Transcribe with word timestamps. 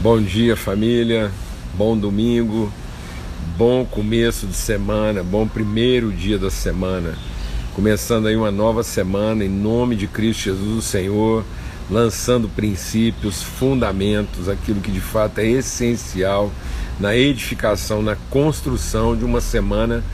Bom 0.00 0.22
dia, 0.22 0.56
família. 0.56 1.28
Bom 1.74 1.98
domingo. 1.98 2.72
Bom 3.56 3.84
começo 3.84 4.46
de 4.46 4.54
semana. 4.54 5.24
Bom 5.24 5.48
primeiro 5.48 6.12
dia 6.12 6.38
da 6.38 6.52
semana. 6.52 7.14
Começando 7.74 8.28
aí 8.28 8.36
uma 8.36 8.52
nova 8.52 8.84
semana 8.84 9.44
em 9.44 9.48
nome 9.48 9.96
de 9.96 10.06
Cristo 10.06 10.44
Jesus, 10.44 10.78
o 10.78 10.82
Senhor, 10.82 11.44
lançando 11.90 12.48
princípios, 12.48 13.42
fundamentos, 13.42 14.48
aquilo 14.48 14.80
que 14.80 14.92
de 14.92 15.00
fato 15.00 15.40
é 15.40 15.48
essencial 15.48 16.52
na 17.00 17.16
edificação, 17.16 18.00
na 18.00 18.14
construção 18.30 19.16
de 19.16 19.24
uma 19.24 19.40
semana 19.40 20.04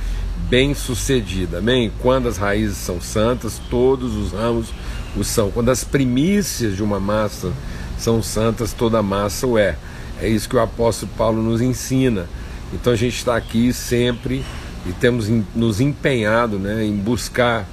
bem 0.48 0.73
sucedida. 0.73 1.59
Amém? 1.59 1.93
Quando 2.01 2.27
as 2.27 2.39
raízes 2.39 2.79
são 2.79 3.03
santas, 3.03 3.61
todos 3.69 4.16
os 4.16 4.32
ramos 4.32 4.69
o 5.14 5.23
são. 5.23 5.51
Quando 5.51 5.69
as 5.69 5.85
primícias 5.85 6.75
de 6.75 6.82
uma 6.82 6.98
massa 6.98 7.53
são 7.99 8.23
santas, 8.23 8.73
toda 8.73 9.03
massa 9.03 9.47
o 9.47 9.59
é. 9.59 9.77
É 10.21 10.29
isso 10.29 10.49
que 10.49 10.57
o 10.57 10.61
apóstolo 10.61 11.11
Paulo 11.17 11.43
nos 11.43 11.61
ensina. 11.61 12.27
Então 12.73 12.93
a 12.93 12.96
gente 12.96 13.17
está 13.17 13.37
aqui 13.37 13.73
sempre 13.73 14.45
e 14.87 14.93
temos 14.93 15.29
nos 15.55 15.81
empenhado 15.81 16.59
né, 16.59 16.85
em 16.85 16.96
buscar 16.96 17.68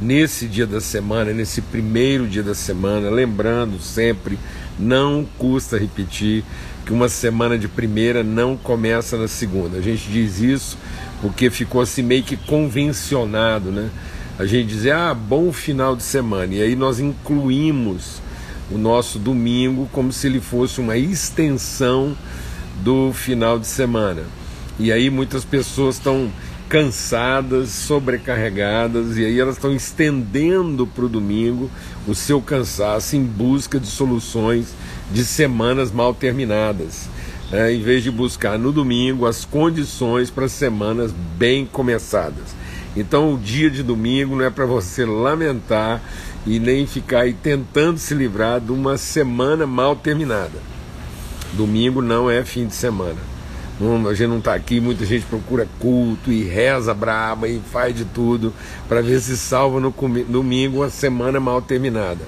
nesse 0.00 0.46
dia 0.46 0.66
da 0.66 0.80
semana, 0.80 1.32
nesse 1.32 1.60
primeiro 1.60 2.26
dia 2.26 2.42
da 2.42 2.54
semana, 2.54 3.08
lembrando 3.10 3.80
sempre, 3.80 4.38
não 4.78 5.26
custa 5.38 5.78
repetir 5.78 6.44
que 6.84 6.92
uma 6.92 7.08
semana 7.08 7.58
de 7.58 7.66
primeira 7.66 8.22
não 8.22 8.56
começa 8.56 9.16
na 9.16 9.26
segunda. 9.26 9.78
A 9.78 9.80
gente 9.80 10.08
diz 10.08 10.40
isso 10.40 10.78
porque 11.20 11.50
ficou 11.50 11.80
assim 11.80 12.02
meio 12.02 12.22
que 12.22 12.36
convencionado, 12.36 13.70
né? 13.70 13.90
A 14.38 14.44
gente 14.44 14.68
dizer, 14.68 14.92
ah, 14.92 15.14
bom 15.14 15.50
final 15.50 15.96
de 15.96 16.02
semana. 16.02 16.54
E 16.54 16.62
aí 16.62 16.76
nós 16.76 17.00
incluímos 17.00 18.20
o 18.70 18.78
nosso 18.78 19.18
domingo 19.18 19.88
como 19.92 20.12
se 20.12 20.26
ele 20.26 20.40
fosse 20.40 20.80
uma 20.80 20.96
extensão 20.96 22.16
do 22.82 23.12
final 23.12 23.58
de 23.58 23.66
semana. 23.66 24.24
E 24.78 24.92
aí 24.92 25.08
muitas 25.08 25.44
pessoas 25.44 25.96
estão 25.96 26.30
cansadas, 26.68 27.70
sobrecarregadas, 27.70 29.16
e 29.16 29.24
aí 29.24 29.38
elas 29.38 29.54
estão 29.54 29.72
estendendo 29.72 30.86
para 30.86 31.04
o 31.04 31.08
domingo 31.08 31.70
o 32.06 32.14
seu 32.14 32.42
cansaço 32.42 33.16
em 33.16 33.22
busca 33.22 33.78
de 33.78 33.86
soluções 33.86 34.74
de 35.12 35.24
semanas 35.24 35.92
mal 35.92 36.12
terminadas. 36.12 37.08
É, 37.52 37.72
em 37.72 37.80
vez 37.80 38.02
de 38.02 38.10
buscar 38.10 38.58
no 38.58 38.72
domingo 38.72 39.24
as 39.24 39.44
condições 39.44 40.30
para 40.30 40.48
semanas 40.48 41.12
bem 41.38 41.64
começadas. 41.64 42.56
Então, 42.96 43.34
o 43.34 43.38
dia 43.38 43.70
de 43.70 43.84
domingo 43.84 44.34
não 44.34 44.44
é 44.44 44.50
para 44.50 44.66
você 44.66 45.04
lamentar 45.04 46.02
e 46.46 46.60
nem 46.60 46.86
ficar 46.86 47.22
aí 47.22 47.32
tentando 47.32 47.98
se 47.98 48.14
livrar 48.14 48.60
de 48.60 48.70
uma 48.70 48.96
semana 48.96 49.66
mal 49.66 49.96
terminada. 49.96 50.58
Domingo 51.52 52.00
não 52.00 52.30
é 52.30 52.44
fim 52.44 52.66
de 52.66 52.74
semana. 52.74 53.18
Não, 53.78 54.08
a 54.08 54.14
gente 54.14 54.28
não 54.28 54.38
está 54.38 54.54
aqui, 54.54 54.80
muita 54.80 55.04
gente 55.04 55.26
procura 55.26 55.68
culto 55.78 56.32
e 56.32 56.44
reza 56.44 56.94
braba 56.94 57.46
e 57.46 57.60
faz 57.60 57.94
de 57.94 58.06
tudo 58.06 58.52
para 58.88 59.02
ver 59.02 59.20
se 59.20 59.36
salva 59.36 59.80
no 59.80 59.94
domingo 60.28 60.78
uma 60.78 60.88
semana 60.88 61.38
mal 61.38 61.60
terminada. 61.60 62.24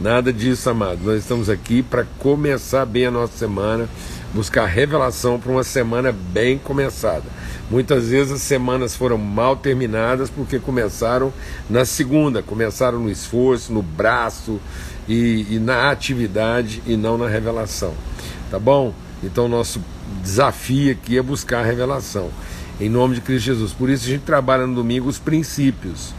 Nada 0.00 0.32
disso, 0.32 0.68
amado. 0.70 1.00
Nós 1.02 1.20
estamos 1.20 1.48
aqui 1.48 1.82
para 1.82 2.04
começar 2.18 2.84
bem 2.86 3.06
a 3.06 3.10
nossa 3.10 3.36
semana, 3.36 3.88
buscar 4.32 4.66
revelação 4.66 5.38
para 5.38 5.52
uma 5.52 5.64
semana 5.64 6.12
bem 6.12 6.58
começada. 6.58 7.24
Muitas 7.70 8.08
vezes 8.08 8.32
as 8.32 8.42
semanas 8.42 8.96
foram 8.96 9.18
mal 9.18 9.56
terminadas 9.56 10.30
porque 10.30 10.58
começaram 10.58 11.32
na 11.68 11.84
segunda, 11.84 12.42
começaram 12.42 12.98
no 12.98 13.10
esforço, 13.10 13.72
no 13.72 13.82
braço 13.82 14.60
e, 15.08 15.46
e 15.50 15.58
na 15.58 15.90
atividade 15.90 16.82
e 16.86 16.96
não 16.96 17.16
na 17.18 17.28
revelação. 17.28 17.94
Tá 18.50 18.58
bom? 18.58 18.94
Então 19.22 19.48
nosso 19.48 19.82
desafio 20.22 20.92
aqui 20.92 21.16
é 21.16 21.22
buscar 21.22 21.60
a 21.60 21.64
revelação. 21.64 22.30
Em 22.80 22.88
nome 22.88 23.14
de 23.14 23.20
Cristo 23.20 23.46
Jesus. 23.46 23.72
Por 23.72 23.88
isso 23.88 24.06
a 24.06 24.10
gente 24.10 24.22
trabalha 24.22 24.66
no 24.66 24.74
domingo 24.74 25.08
os 25.08 25.18
princípios, 25.18 26.12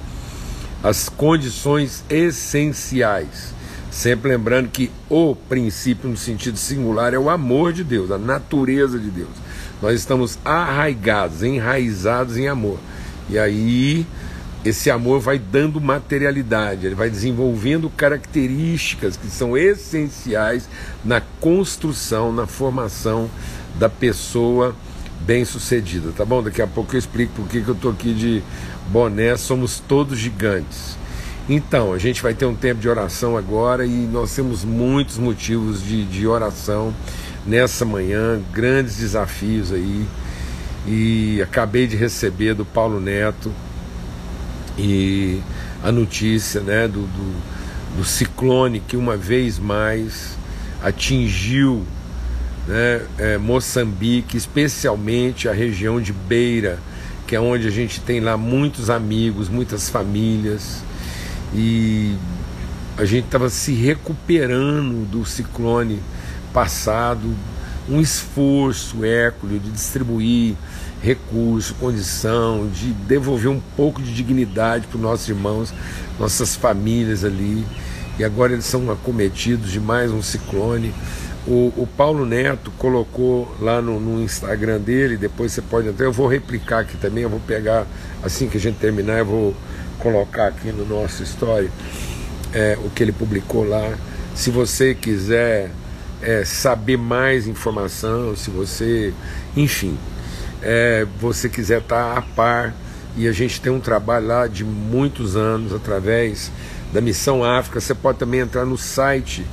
as 0.84 1.10
condições 1.10 2.04
essenciais. 2.10 3.54
Sempre 3.94 4.32
lembrando 4.32 4.70
que 4.70 4.90
o 5.08 5.36
princípio, 5.36 6.10
no 6.10 6.18
sentido 6.18 6.58
singular, 6.58 7.14
é 7.14 7.20
o 7.20 7.30
amor 7.30 7.72
de 7.72 7.84
Deus, 7.84 8.10
a 8.10 8.18
natureza 8.18 8.98
de 8.98 9.12
Deus. 9.12 9.30
Nós 9.80 10.00
estamos 10.00 10.40
arraigados, 10.44 11.44
enraizados 11.44 12.36
em 12.36 12.48
amor. 12.48 12.80
E 13.30 13.38
aí 13.38 14.04
esse 14.66 14.90
amor 14.90 15.20
vai 15.20 15.38
dando 15.38 15.80
materialidade, 15.80 16.88
ele 16.88 16.96
vai 16.96 17.08
desenvolvendo 17.08 17.88
características 17.88 19.16
que 19.16 19.28
são 19.28 19.56
essenciais 19.56 20.68
na 21.06 21.22
construção, 21.40 22.34
na 22.34 22.48
formação 22.48 23.30
da 23.76 23.90
pessoa 23.90 24.76
bem-sucedida, 25.22 26.12
tá 26.18 26.26
bom? 26.26 26.42
Daqui 26.42 26.64
a 26.64 26.68
pouco 26.68 26.96
eu 26.96 27.00
explico 27.00 27.34
por 27.34 27.48
que 27.48 27.58
eu 27.60 27.76
estou 27.76 27.92
aqui 27.92 28.12
de 28.12 28.42
boné, 28.88 29.38
somos 29.38 29.80
todos 29.80 30.18
gigantes. 30.18 30.98
Então, 31.48 31.92
a 31.92 31.98
gente 31.98 32.22
vai 32.22 32.34
ter 32.34 32.46
um 32.46 32.56
tempo 32.56 32.80
de 32.80 32.88
oração 32.88 33.36
agora 33.36 33.86
e 33.86 33.90
nós 33.90 34.34
temos 34.34 34.64
muitos 34.64 35.18
motivos 35.18 35.84
de, 35.84 36.06
de 36.06 36.26
oração 36.26 36.94
nessa 37.46 37.84
manhã, 37.84 38.42
grandes 38.54 38.98
desafios 38.98 39.74
aí. 39.74 40.06
E 40.88 41.42
acabei 41.42 41.86
de 41.86 41.98
receber 41.98 42.54
do 42.54 42.64
Paulo 42.64 43.00
Neto 43.00 43.52
e 44.78 45.42
a 45.84 45.92
notícia 45.92 46.62
né, 46.62 46.88
do, 46.88 47.02
do, 47.02 47.98
do 47.98 48.06
ciclone 48.06 48.80
que 48.80 48.96
uma 48.96 49.18
vez 49.18 49.60
mais 49.60 50.38
atingiu 50.82 51.86
né, 52.66 53.02
é, 53.18 53.38
Moçambique, 53.38 54.38
especialmente 54.38 55.50
a 55.50 55.54
região 55.54 56.00
de 56.00 56.14
Beira, 56.14 56.80
que 57.28 57.36
é 57.36 57.40
onde 57.40 57.68
a 57.68 57.72
gente 57.72 58.00
tem 58.00 58.22
lá 58.22 58.38
muitos 58.38 58.90
amigos, 58.90 59.50
muitas 59.50 59.90
famílias, 59.90 60.84
e 61.54 62.16
a 62.98 63.06
gente 63.06 63.26
estava 63.26 63.50
se 63.50 63.74
recuperando 63.74 65.06
do 65.10 65.26
ciclone 65.26 66.00
passado 66.54 67.34
um 67.90 68.00
esforço 68.00 69.04
hércules 69.04 69.62
de 69.62 69.70
distribuir 69.70 70.56
recurso, 71.02 71.76
condição, 71.76 72.70
de 72.70 72.94
devolver 72.94 73.52
um 73.52 73.60
pouco 73.76 74.02
de 74.02 74.14
dignidade 74.14 74.88
para 74.88 74.96
os 74.96 75.02
nossos 75.02 75.28
irmãos, 75.28 75.74
nossas 76.18 76.56
famílias 76.56 77.26
ali. 77.26 77.66
E 78.18 78.24
agora 78.24 78.54
eles 78.54 78.66
são 78.66 78.90
acometidos 78.90 79.70
de 79.70 79.82
mais 79.82 80.12
um 80.12 80.22
ciclone. 80.22 80.94
O, 81.46 81.74
o 81.76 81.88
Paulo 81.98 82.26
Neto 82.26 82.72
colocou 82.78 83.54
lá 83.60 83.82
no, 83.82 84.00
no, 84.00 84.24
Instagram 84.24 84.80
dele, 84.80 85.18
depois 85.18 85.52
você 85.52 85.62
pode 85.62 85.90
até, 85.90 86.06
eu 86.06 86.14
vou 86.14 86.28
replicar 86.28 86.80
aqui 86.80 86.96
também, 86.96 87.24
eu 87.24 87.30
vou 87.30 87.42
pegar, 87.42 87.86
assim 88.24 88.48
que 88.48 88.56
a 88.56 88.60
gente 88.62 88.78
terminar, 88.78 89.20
eu 89.20 89.26
vou 89.26 89.56
colocar 90.04 90.48
aqui 90.48 90.72
no 90.72 90.86
nosso 90.86 91.24
story 91.24 91.72
é, 92.54 92.78
o 92.84 92.90
que 92.90 93.02
ele 93.02 93.14
publicou 93.14 93.68
lá. 93.68 93.98
Se 94.36 94.52
você 94.52 94.94
quiser 94.94 95.72
é, 96.22 96.44
saber 96.44 96.98
mais 96.98 97.48
informação, 97.48 98.36
se 98.36 98.52
você, 98.52 99.14
enfim, 99.56 99.98
é, 100.62 101.08
você 101.20 101.48
quiser 101.48 101.80
estar 101.80 102.18
a 102.18 102.22
par, 102.22 102.74
e 103.16 103.28
a 103.28 103.32
gente 103.32 103.62
tem 103.62 103.72
um 103.72 103.80
trabalho 103.80 104.28
lá 104.28 104.48
de 104.48 104.64
muitos 104.64 105.36
anos 105.36 105.74
através 105.74 106.52
da 106.92 107.00
Missão 107.00 107.44
África. 107.44 107.80
Você 107.80 107.94
pode 107.94 108.18
também 108.18 108.40
entrar 108.40 108.66
no 108.66 108.78
site 108.78 109.46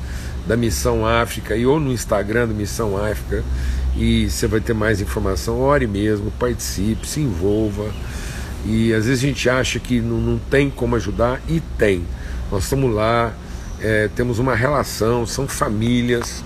da 0.46 0.56
Missão 0.56 1.06
África 1.06 1.54
e 1.54 1.66
ou 1.66 1.78
no 1.78 1.92
Instagram 1.92 2.48
da 2.48 2.54
Missão 2.54 2.96
África 2.96 3.44
e 3.96 4.30
você 4.30 4.46
vai 4.46 4.60
ter 4.60 4.72
mais 4.72 5.00
informação. 5.00 5.60
Ore 5.60 5.86
mesmo, 5.86 6.30
participe, 6.38 7.06
se 7.06 7.20
envolva. 7.20 7.90
E 8.66 8.92
às 8.92 9.06
vezes 9.06 9.24
a 9.24 9.26
gente 9.26 9.48
acha 9.48 9.78
que 9.78 10.00
não, 10.00 10.18
não 10.18 10.38
tem 10.38 10.68
como 10.70 10.96
ajudar 10.96 11.40
e 11.48 11.60
tem. 11.78 12.04
Nós 12.50 12.64
estamos 12.64 12.94
lá, 12.94 13.32
é, 13.80 14.08
temos 14.14 14.38
uma 14.38 14.54
relação, 14.54 15.26
são 15.26 15.48
famílias 15.48 16.44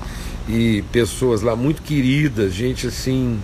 e 0.49 0.83
pessoas 0.93 1.43
lá 1.43 1.57
muito 1.57 1.83
queridas, 1.83 2.53
gente 2.53 2.87
assim, 2.87 3.41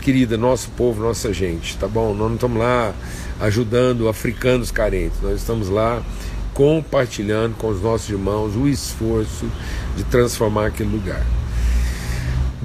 querida, 0.00 0.36
nosso 0.36 0.70
povo, 0.70 1.02
nossa 1.02 1.32
gente, 1.32 1.76
tá 1.76 1.88
bom? 1.88 2.14
Nós 2.14 2.28
não 2.28 2.34
estamos 2.34 2.58
lá 2.58 2.94
ajudando 3.40 4.08
africanos 4.08 4.70
carentes, 4.70 5.20
nós 5.20 5.40
estamos 5.40 5.68
lá 5.68 6.02
compartilhando 6.54 7.54
com 7.56 7.68
os 7.68 7.82
nossos 7.82 8.08
irmãos 8.08 8.56
o 8.56 8.66
esforço 8.66 9.46
de 9.96 10.04
transformar 10.04 10.66
aquele 10.66 10.90
lugar. 10.90 11.35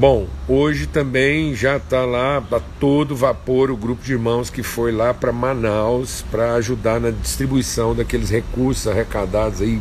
Bom, 0.01 0.25
hoje 0.47 0.87
também 0.87 1.53
já 1.53 1.77
está 1.77 2.03
lá 2.05 2.37
a 2.37 2.59
todo 2.79 3.15
vapor 3.15 3.69
o 3.69 3.77
grupo 3.77 4.03
de 4.03 4.13
irmãos 4.13 4.49
que 4.49 4.63
foi 4.63 4.91
lá 4.91 5.13
para 5.13 5.31
Manaus 5.31 6.25
para 6.31 6.55
ajudar 6.55 6.99
na 6.99 7.11
distribuição 7.11 7.93
daqueles 7.93 8.31
recursos 8.31 8.87
arrecadados 8.87 9.61
aí. 9.61 9.79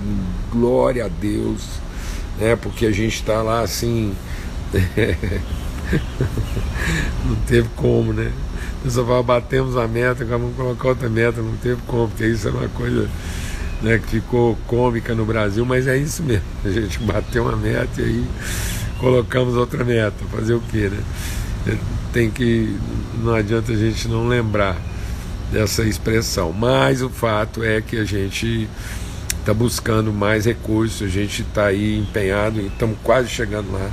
Glória 0.52 1.06
a 1.06 1.08
Deus 1.08 1.62
né? 2.38 2.54
Porque 2.54 2.84
a 2.84 2.90
gente 2.90 3.14
está 3.14 3.40
lá 3.40 3.62
assim. 3.62 4.14
não 7.24 7.36
teve 7.46 7.70
como, 7.74 8.12
né? 8.12 8.30
A 8.80 8.84
pessoa 8.84 9.06
fala, 9.06 9.22
batemos 9.22 9.74
a 9.74 9.88
meta, 9.88 10.22
vamos 10.22 10.54
colocar 10.54 10.88
outra 10.88 11.08
meta, 11.08 11.40
não 11.40 11.56
teve 11.56 11.80
como, 11.86 12.08
porque 12.08 12.26
isso 12.26 12.46
é 12.46 12.50
uma 12.50 12.68
coisa 12.68 13.08
né, 13.80 13.98
que 13.98 14.06
ficou 14.06 14.54
cômica 14.66 15.14
no 15.14 15.24
Brasil, 15.24 15.64
mas 15.64 15.86
é 15.86 15.96
isso 15.96 16.22
mesmo. 16.22 16.44
A 16.62 16.68
gente 16.68 16.98
bateu 17.08 17.44
uma 17.44 17.56
meta 17.56 18.02
e 18.02 18.04
aí 18.04 18.26
colocamos 19.00 19.56
outra 19.56 19.84
meta. 19.84 20.24
Fazer 20.30 20.54
o 20.54 20.60
quê, 20.60 20.90
né? 20.90 21.78
Tem 22.12 22.30
que. 22.30 22.76
Não 23.22 23.34
adianta 23.34 23.72
a 23.72 23.76
gente 23.76 24.06
não 24.06 24.28
lembrar 24.28 24.76
dessa 25.50 25.82
expressão. 25.82 26.52
Mas 26.52 27.02
o 27.02 27.08
fato 27.08 27.64
é 27.64 27.80
que 27.80 27.96
a 27.96 28.04
gente 28.04 28.68
está 29.40 29.54
buscando 29.54 30.12
mais 30.12 30.44
recursos, 30.44 31.02
a 31.02 31.10
gente 31.10 31.42
está 31.42 31.66
aí 31.66 31.98
empenhado, 31.98 32.60
estamos 32.60 32.96
quase 33.02 33.28
chegando 33.28 33.72
lá 33.72 33.90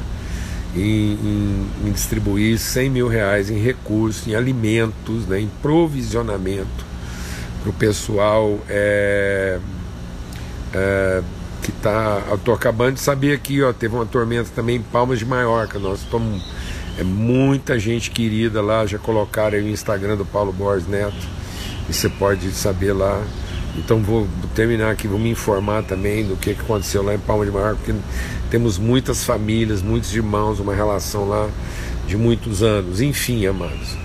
em, 0.76 1.14
em, 1.14 1.68
em, 1.86 1.92
distribuir 1.92 2.60
100 2.60 2.90
mil 2.90 3.08
reais 3.08 3.50
em 3.50 3.58
recursos, 3.58 4.28
em 4.28 4.36
alimentos, 4.36 5.26
né, 5.26 5.40
em 5.40 5.50
provisionamento 5.62 6.86
para 7.62 7.70
o 7.70 7.74
pessoal 7.74 8.60
é, 8.70 9.60
é, 10.74 11.24
que 11.72 11.78
está. 11.78 12.24
Acabando 12.54 12.96
de 12.96 13.02
saber 13.02 13.34
aqui, 13.34 13.62
ó, 13.62 13.72
teve 13.74 13.96
uma 13.96 14.06
tormenta 14.06 14.50
também 14.56 14.78
em 14.78 14.82
Palmas 14.82 15.20
de 15.20 15.26
Maiorca. 15.26 15.80
Nós 15.80 16.00
estamos. 16.00 16.44
É 17.00 17.04
muita 17.04 17.78
gente 17.78 18.10
querida 18.10 18.60
lá, 18.60 18.86
já 18.86 18.98
colocaram 18.98 19.58
o 19.60 19.70
Instagram 19.70 20.16
do 20.16 20.26
Paulo 20.26 20.52
Borges 20.52 20.88
Neto. 20.88 21.28
E 21.88 21.94
você 21.94 22.10
pode 22.10 22.50
saber 22.52 22.92
lá 22.92 23.24
então 23.78 24.02
vou 24.02 24.28
terminar 24.56 24.92
aqui, 24.92 25.08
vou 25.08 25.20
me 25.20 25.30
informar 25.30 25.84
também 25.84 26.26
do 26.26 26.36
que 26.36 26.52
aconteceu 26.52 27.04
lá 27.04 27.14
em 27.14 27.20
Palma 27.20 27.46
de 27.46 27.52
Maiorca, 27.52 27.76
porque 27.76 28.00
temos 28.50 28.80
muitas 28.80 29.24
famílias, 29.24 29.84
muitos 29.84 30.14
irmãos, 30.16 30.60
uma 30.60 30.74
relação 30.74 31.30
lá 31.30 31.48
de 32.08 32.18
muitos 32.18 32.64
anos. 32.64 33.00
Enfim, 33.00 33.46
amados, 33.46 33.96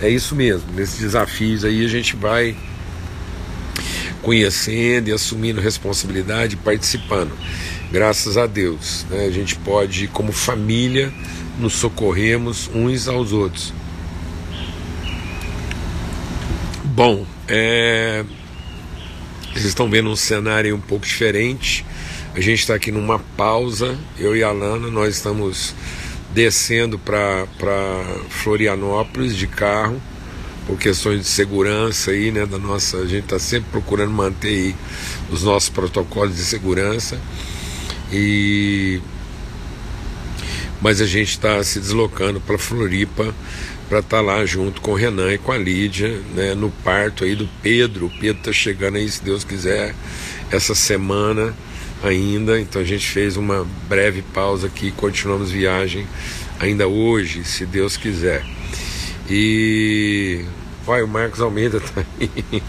é 0.00 0.08
isso 0.08 0.34
mesmo. 0.34 0.72
Nesses 0.74 0.98
desafios 0.98 1.64
aí 1.64 1.84
a 1.84 1.88
gente 1.88 2.16
vai 2.16 2.56
conhecendo 4.22 5.08
e 5.08 5.12
assumindo 5.12 5.60
responsabilidade, 5.60 6.56
participando. 6.56 7.32
Graças 7.90 8.36
a 8.36 8.46
Deus, 8.46 9.06
né? 9.10 9.24
a 9.24 9.30
gente 9.30 9.56
pode, 9.56 10.08
como 10.08 10.32
família, 10.32 11.12
nos 11.58 11.74
socorremos 11.74 12.70
uns 12.74 13.08
aos 13.08 13.32
outros. 13.32 13.72
Bom, 16.84 17.24
é, 17.46 18.24
vocês 19.52 19.66
estão 19.66 19.88
vendo 19.88 20.10
um 20.10 20.16
cenário 20.16 20.74
um 20.74 20.80
pouco 20.80 21.06
diferente. 21.06 21.84
A 22.34 22.40
gente 22.40 22.60
está 22.60 22.74
aqui 22.74 22.92
numa 22.92 23.18
pausa, 23.18 23.98
eu 24.18 24.36
e 24.36 24.42
a 24.42 24.52
Lana, 24.52 24.88
nós 24.88 25.14
estamos 25.14 25.74
descendo 26.32 26.98
para 26.98 27.46
Florianópolis 28.28 29.34
de 29.36 29.46
carro, 29.46 30.00
por 30.68 30.78
questões 30.78 31.22
de 31.22 31.26
segurança 31.26 32.10
aí, 32.10 32.30
né, 32.30 32.44
da 32.44 32.58
nossa, 32.58 32.98
a 32.98 33.06
gente 33.06 33.24
está 33.24 33.38
sempre 33.38 33.70
procurando 33.70 34.12
manter 34.12 34.48
aí 34.48 34.76
os 35.32 35.42
nossos 35.42 35.70
protocolos 35.70 36.36
de 36.36 36.44
segurança. 36.44 37.18
E 38.12 39.00
mas 40.80 41.00
a 41.00 41.06
gente 41.06 41.30
está 41.30 41.64
se 41.64 41.80
deslocando 41.80 42.38
para 42.40 42.56
Floripa 42.56 43.34
para 43.88 44.00
estar 44.00 44.18
tá 44.18 44.22
lá 44.22 44.44
junto 44.44 44.80
com 44.82 44.92
o 44.92 44.94
Renan 44.94 45.32
e 45.32 45.38
com 45.38 45.50
a 45.50 45.56
Lídia, 45.56 46.20
né, 46.34 46.54
no 46.54 46.70
parto 46.70 47.24
aí 47.24 47.34
do 47.34 47.48
Pedro. 47.62 48.06
O 48.06 48.10
Pedro 48.10 48.38
está 48.38 48.52
chegando 48.52 48.96
aí, 48.96 49.08
se 49.08 49.24
Deus 49.24 49.44
quiser, 49.44 49.94
essa 50.52 50.74
semana 50.74 51.56
ainda. 52.04 52.60
Então 52.60 52.82
a 52.82 52.84
gente 52.84 53.08
fez 53.08 53.38
uma 53.38 53.66
breve 53.88 54.22
pausa 54.34 54.66
aqui, 54.66 54.90
continuamos 54.90 55.50
viagem 55.50 56.06
ainda 56.60 56.86
hoje, 56.86 57.42
se 57.44 57.64
Deus 57.64 57.96
quiser. 57.96 58.44
E 59.30 60.44
vai, 60.88 61.02
o 61.02 61.08
Marcos 61.08 61.40
Almeida 61.40 61.76
está 61.76 62.02
aí. 62.18 62.62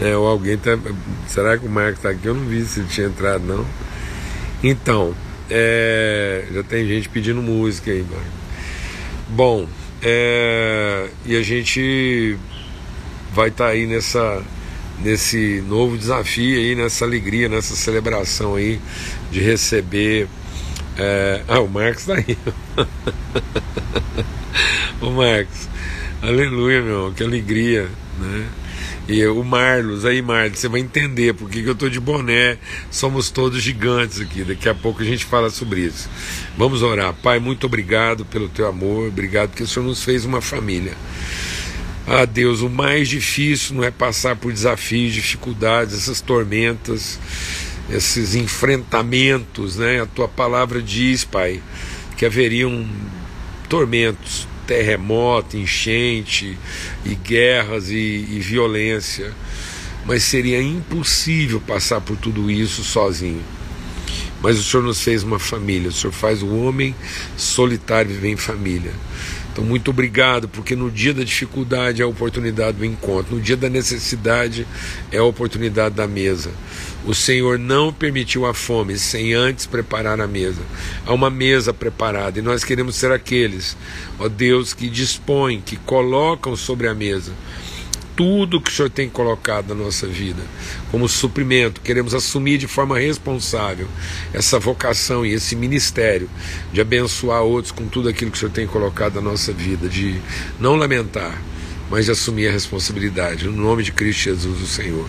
é, 0.00 0.16
ou 0.16 0.28
alguém 0.28 0.56
tá. 0.56 0.78
Será 1.26 1.58
que 1.58 1.66
o 1.66 1.68
Marcos 1.68 1.96
está 1.96 2.10
aqui? 2.10 2.26
Eu 2.26 2.34
não 2.34 2.46
vi 2.46 2.64
se 2.64 2.78
ele 2.78 2.88
tinha 2.88 3.08
entrado, 3.08 3.44
não. 3.44 3.66
Então, 4.62 5.12
é, 5.50 6.44
já 6.52 6.62
tem 6.62 6.86
gente 6.86 7.08
pedindo 7.08 7.42
música 7.42 7.90
aí, 7.90 8.06
Marcos. 8.08 8.32
Bom, 9.28 9.68
é, 10.00 11.08
e 11.24 11.36
a 11.36 11.42
gente 11.42 12.38
vai 13.34 13.48
estar 13.48 13.66
tá 13.66 13.70
aí 13.70 13.86
nessa 13.86 14.42
nesse 15.02 15.62
novo 15.68 15.98
desafio 15.98 16.58
aí, 16.58 16.74
nessa 16.74 17.04
alegria, 17.04 17.48
nessa 17.48 17.74
celebração 17.74 18.54
aí 18.54 18.80
de 19.30 19.40
receber. 19.40 20.28
É, 20.96 21.42
ah, 21.48 21.60
o 21.60 21.68
Marcos 21.68 22.08
está 22.08 22.14
aí. 22.14 22.38
o 25.02 25.10
Marcos, 25.10 25.68
aleluia, 26.22 26.82
meu, 26.82 27.12
que 27.16 27.22
alegria, 27.22 27.88
né? 28.18 28.46
E 29.08 29.24
o 29.24 29.44
Marlos, 29.44 30.04
aí 30.04 30.20
Marlos, 30.20 30.58
você 30.58 30.68
vai 30.68 30.80
entender 30.80 31.32
porque 31.34 31.62
que 31.62 31.68
eu 31.68 31.74
estou 31.74 31.88
de 31.88 32.00
boné. 32.00 32.58
Somos 32.90 33.30
todos 33.30 33.62
gigantes 33.62 34.20
aqui. 34.20 34.42
Daqui 34.42 34.68
a 34.68 34.74
pouco 34.74 35.00
a 35.00 35.04
gente 35.04 35.24
fala 35.24 35.48
sobre 35.48 35.82
isso. 35.82 36.10
Vamos 36.58 36.82
orar. 36.82 37.14
Pai, 37.14 37.38
muito 37.38 37.66
obrigado 37.66 38.24
pelo 38.24 38.48
teu 38.48 38.66
amor. 38.66 39.06
Obrigado 39.08 39.50
porque 39.50 39.62
o 39.62 39.66
Senhor 39.66 39.86
nos 39.86 40.02
fez 40.02 40.24
uma 40.24 40.40
família. 40.40 40.94
Ah, 42.04 42.24
Deus, 42.24 42.62
o 42.62 42.68
mais 42.68 43.08
difícil 43.08 43.76
não 43.76 43.84
é 43.84 43.92
passar 43.92 44.34
por 44.34 44.52
desafios, 44.52 45.14
dificuldades, 45.14 45.94
essas 45.94 46.20
tormentas, 46.20 47.18
esses 47.88 48.34
enfrentamentos, 48.34 49.76
né? 49.76 50.02
A 50.02 50.06
tua 50.06 50.26
palavra 50.26 50.82
diz, 50.82 51.24
Pai, 51.24 51.62
que 52.16 52.26
haveriam 52.26 52.88
tormentos, 53.68 54.48
terremoto, 54.66 55.56
enchente 55.56 56.58
e 57.04 57.14
guerras 57.14 57.90
e, 57.90 57.94
e 57.94 58.40
violência, 58.40 59.32
mas 60.04 60.22
seria 60.22 60.60
impossível 60.60 61.60
passar 61.60 62.00
por 62.00 62.16
tudo 62.16 62.50
isso 62.50 62.82
sozinho. 62.84 63.42
Mas 64.42 64.58
o 64.58 64.62
Senhor 64.62 64.82
nos 64.82 65.00
fez 65.00 65.22
uma 65.22 65.38
família, 65.38 65.88
o 65.88 65.92
Senhor 65.92 66.12
faz 66.12 66.42
o 66.42 66.48
homem 66.48 66.94
solitário 67.36 68.10
viver 68.10 68.28
em 68.28 68.36
família. 68.36 68.92
Então, 69.56 69.64
muito 69.64 69.90
obrigado, 69.90 70.50
porque 70.50 70.76
no 70.76 70.90
dia 70.90 71.14
da 71.14 71.24
dificuldade 71.24 72.02
é 72.02 72.04
a 72.04 72.08
oportunidade 72.08 72.76
do 72.76 72.84
encontro, 72.84 73.36
no 73.36 73.40
dia 73.40 73.56
da 73.56 73.70
necessidade 73.70 74.66
é 75.10 75.16
a 75.16 75.24
oportunidade 75.24 75.94
da 75.94 76.06
mesa. 76.06 76.50
O 77.06 77.14
Senhor 77.14 77.58
não 77.58 77.90
permitiu 77.90 78.44
a 78.44 78.52
fome 78.52 78.98
sem 78.98 79.32
antes 79.32 79.64
preparar 79.64 80.20
a 80.20 80.26
mesa. 80.26 80.60
Há 81.06 81.14
uma 81.14 81.30
mesa 81.30 81.72
preparada 81.72 82.38
e 82.38 82.42
nós 82.42 82.64
queremos 82.64 82.96
ser 82.96 83.10
aqueles, 83.10 83.78
ó 84.18 84.28
Deus, 84.28 84.74
que 84.74 84.90
dispõem, 84.90 85.62
que 85.62 85.78
colocam 85.78 86.54
sobre 86.54 86.86
a 86.86 86.94
mesa 86.94 87.32
tudo 88.16 88.60
que 88.60 88.70
o 88.70 88.72
Senhor 88.72 88.88
tem 88.88 89.08
colocado 89.08 89.74
na 89.74 89.84
nossa 89.84 90.06
vida 90.06 90.42
como 90.90 91.08
suprimento. 91.08 91.82
Queremos 91.82 92.14
assumir 92.14 92.56
de 92.56 92.66
forma 92.66 92.98
responsável 92.98 93.86
essa 94.32 94.58
vocação 94.58 95.24
e 95.24 95.32
esse 95.32 95.54
ministério 95.54 96.28
de 96.72 96.80
abençoar 96.80 97.42
outros 97.42 97.70
com 97.70 97.86
tudo 97.86 98.08
aquilo 98.08 98.30
que 98.30 98.38
o 98.38 98.40
Senhor 98.40 98.52
tem 98.52 98.66
colocado 98.66 99.16
na 99.16 99.20
nossa 99.20 99.52
vida, 99.52 99.88
de 99.88 100.18
não 100.58 100.74
lamentar, 100.74 101.40
mas 101.90 102.06
de 102.06 102.10
assumir 102.10 102.48
a 102.48 102.52
responsabilidade. 102.52 103.46
No 103.46 103.52
nome 103.52 103.82
de 103.82 103.92
Cristo 103.92 104.22
Jesus, 104.22 104.62
o 104.62 104.66
Senhor. 104.66 105.06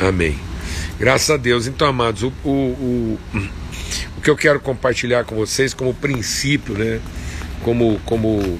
Amém. 0.00 0.36
Graças 0.98 1.30
a 1.30 1.36
Deus. 1.36 1.68
Então, 1.68 1.86
amados, 1.86 2.24
o, 2.24 2.32
o, 2.44 2.50
o, 2.50 3.18
o 4.18 4.20
que 4.20 4.28
eu 4.28 4.36
quero 4.36 4.58
compartilhar 4.58 5.24
com 5.24 5.36
vocês 5.36 5.72
como 5.72 5.94
princípio, 5.94 6.76
né? 6.76 7.00
Como, 7.62 8.00
como 8.04 8.58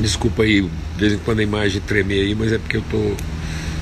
Desculpa 0.00 0.44
aí, 0.44 0.66
de 1.00 1.06
vez 1.06 1.12
em 1.14 1.24
quando 1.24 1.40
a 1.40 1.42
imagem 1.42 1.80
tremer 1.80 2.20
aí, 2.20 2.34
mas 2.34 2.52
é 2.52 2.58
porque 2.58 2.76
eu 2.76 2.82
estou 2.82 3.16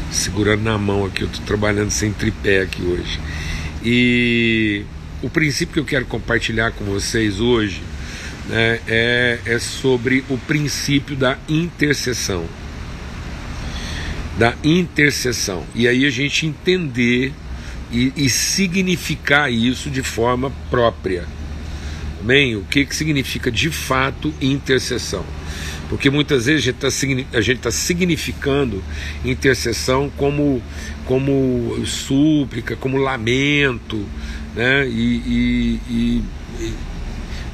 segurando 0.08 0.62
na 0.62 0.78
mão 0.78 1.04
aqui, 1.04 1.22
eu 1.22 1.26
estou 1.26 1.44
trabalhando 1.44 1.90
sem 1.90 2.12
tripé 2.12 2.62
aqui 2.62 2.80
hoje. 2.80 3.18
E 3.84 4.84
o 5.20 5.28
princípio 5.28 5.74
que 5.74 5.80
eu 5.80 5.84
quero 5.84 6.06
compartilhar 6.06 6.70
com 6.70 6.84
vocês 6.84 7.40
hoje 7.40 7.82
né, 8.48 8.78
é, 8.86 9.40
é 9.44 9.58
sobre 9.58 10.24
o 10.28 10.38
princípio 10.38 11.16
da 11.16 11.36
intercessão. 11.48 12.46
Da 14.38 14.54
intercessão. 14.62 15.66
E 15.74 15.88
aí 15.88 16.06
a 16.06 16.10
gente 16.10 16.46
entender 16.46 17.32
e, 17.90 18.12
e 18.16 18.30
significar 18.30 19.52
isso 19.52 19.90
de 19.90 20.04
forma 20.04 20.52
própria. 20.70 21.24
Amém? 22.20 22.54
O 22.54 22.62
que, 22.62 22.86
que 22.86 22.94
significa 22.94 23.50
de 23.50 23.70
fato 23.70 24.32
intercessão? 24.40 25.24
Porque 25.88 26.10
muitas 26.10 26.46
vezes 26.46 26.62
a 26.62 27.40
gente 27.40 27.56
está 27.56 27.70
tá 27.70 27.70
significando 27.70 28.82
intercessão 29.24 30.10
como, 30.16 30.62
como 31.06 31.82
súplica, 31.86 32.76
como 32.76 32.98
lamento, 32.98 34.04
né? 34.54 34.86
E, 34.86 35.00
e, 35.26 35.80
e, 35.90 36.24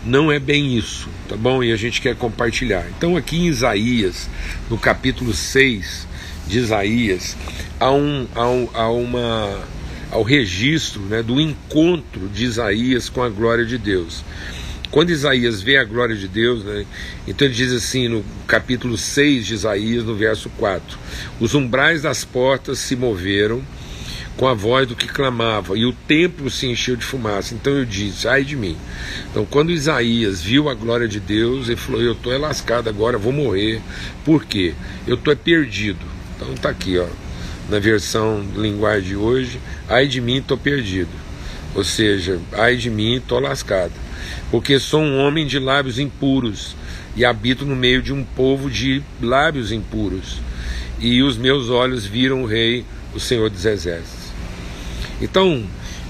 não 0.04 0.30
é 0.30 0.38
bem 0.38 0.76
isso, 0.76 1.08
tá 1.28 1.36
bom? 1.36 1.62
E 1.62 1.72
a 1.72 1.76
gente 1.76 2.00
quer 2.00 2.16
compartilhar. 2.16 2.84
Então, 2.96 3.16
aqui 3.16 3.36
em 3.36 3.46
Isaías, 3.46 4.28
no 4.68 4.76
capítulo 4.76 5.32
6 5.32 6.06
de 6.46 6.58
Isaías, 6.58 7.36
há, 7.78 7.90
um, 7.92 8.26
há, 8.34 8.48
um, 8.48 8.68
há 8.74 8.90
uma 8.90 9.64
ao 10.10 10.22
registro 10.22 11.00
né, 11.02 11.22
do 11.22 11.40
encontro 11.40 12.28
de 12.28 12.44
Isaías 12.44 13.08
com 13.08 13.22
a 13.22 13.28
glória 13.28 13.64
de 13.64 13.76
Deus. 13.76 14.24
Quando 14.94 15.10
Isaías 15.10 15.60
vê 15.60 15.76
a 15.76 15.82
glória 15.82 16.14
de 16.14 16.28
Deus, 16.28 16.62
né, 16.62 16.86
então 17.26 17.48
ele 17.48 17.54
diz 17.56 17.72
assim 17.72 18.06
no 18.06 18.24
capítulo 18.46 18.96
6 18.96 19.44
de 19.44 19.54
Isaías, 19.54 20.04
no 20.04 20.14
verso 20.14 20.48
4: 20.50 20.96
Os 21.40 21.52
umbrais 21.52 22.02
das 22.02 22.24
portas 22.24 22.78
se 22.78 22.94
moveram, 22.94 23.60
com 24.36 24.46
a 24.46 24.54
voz 24.54 24.86
do 24.86 24.94
que 24.94 25.08
clamava, 25.08 25.76
e 25.76 25.84
o 25.84 25.92
templo 25.92 26.48
se 26.48 26.68
encheu 26.68 26.94
de 26.94 27.04
fumaça. 27.04 27.56
Então 27.56 27.72
eu 27.72 27.84
disse: 27.84 28.28
ai 28.28 28.44
de 28.44 28.54
mim. 28.54 28.76
Então, 29.32 29.44
quando 29.44 29.72
Isaías 29.72 30.40
viu 30.40 30.68
a 30.68 30.74
glória 30.74 31.08
de 31.08 31.18
Deus, 31.18 31.66
ele 31.66 31.74
falou: 31.74 32.00
eu 32.00 32.12
estou 32.12 32.32
é 32.32 32.38
lascado 32.38 32.88
agora, 32.88 33.18
vou 33.18 33.32
morrer. 33.32 33.80
Por 34.24 34.44
quê? 34.44 34.74
Eu 35.08 35.16
estou 35.16 35.32
é 35.32 35.36
perdido. 35.36 36.06
Então 36.36 36.54
está 36.54 36.68
aqui, 36.68 36.98
ó, 36.98 37.08
na 37.68 37.80
versão 37.80 38.46
linguagem 38.54 39.08
de 39.08 39.16
hoje: 39.16 39.58
ai 39.88 40.06
de 40.06 40.20
mim, 40.20 40.36
estou 40.36 40.56
perdido. 40.56 41.10
Ou 41.74 41.82
seja, 41.82 42.38
ai 42.52 42.76
de 42.76 42.88
mim, 42.90 43.16
estou 43.16 43.40
lascado. 43.40 44.03
Porque 44.50 44.78
sou 44.78 45.00
um 45.00 45.18
homem 45.18 45.46
de 45.46 45.58
lábios 45.58 45.98
impuros 45.98 46.76
e 47.16 47.24
habito 47.24 47.64
no 47.64 47.76
meio 47.76 48.02
de 48.02 48.12
um 48.12 48.24
povo 48.24 48.70
de 48.70 49.02
lábios 49.20 49.72
impuros. 49.72 50.40
E 50.98 51.22
os 51.22 51.36
meus 51.36 51.70
olhos 51.70 52.06
viram 52.06 52.42
o 52.42 52.46
Rei, 52.46 52.84
o 53.14 53.20
Senhor 53.20 53.50
dos 53.50 53.64
Exércitos. 53.64 54.32
Então, 55.20 55.64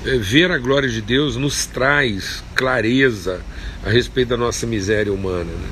é, 0.04 0.18
ver 0.18 0.50
a 0.50 0.58
glória 0.58 0.88
de 0.88 1.00
Deus 1.00 1.36
nos 1.36 1.66
traz 1.66 2.42
clareza 2.54 3.40
a 3.84 3.90
respeito 3.90 4.28
da 4.28 4.36
nossa 4.36 4.66
miséria 4.66 5.12
humana. 5.12 5.50
Né? 5.50 5.68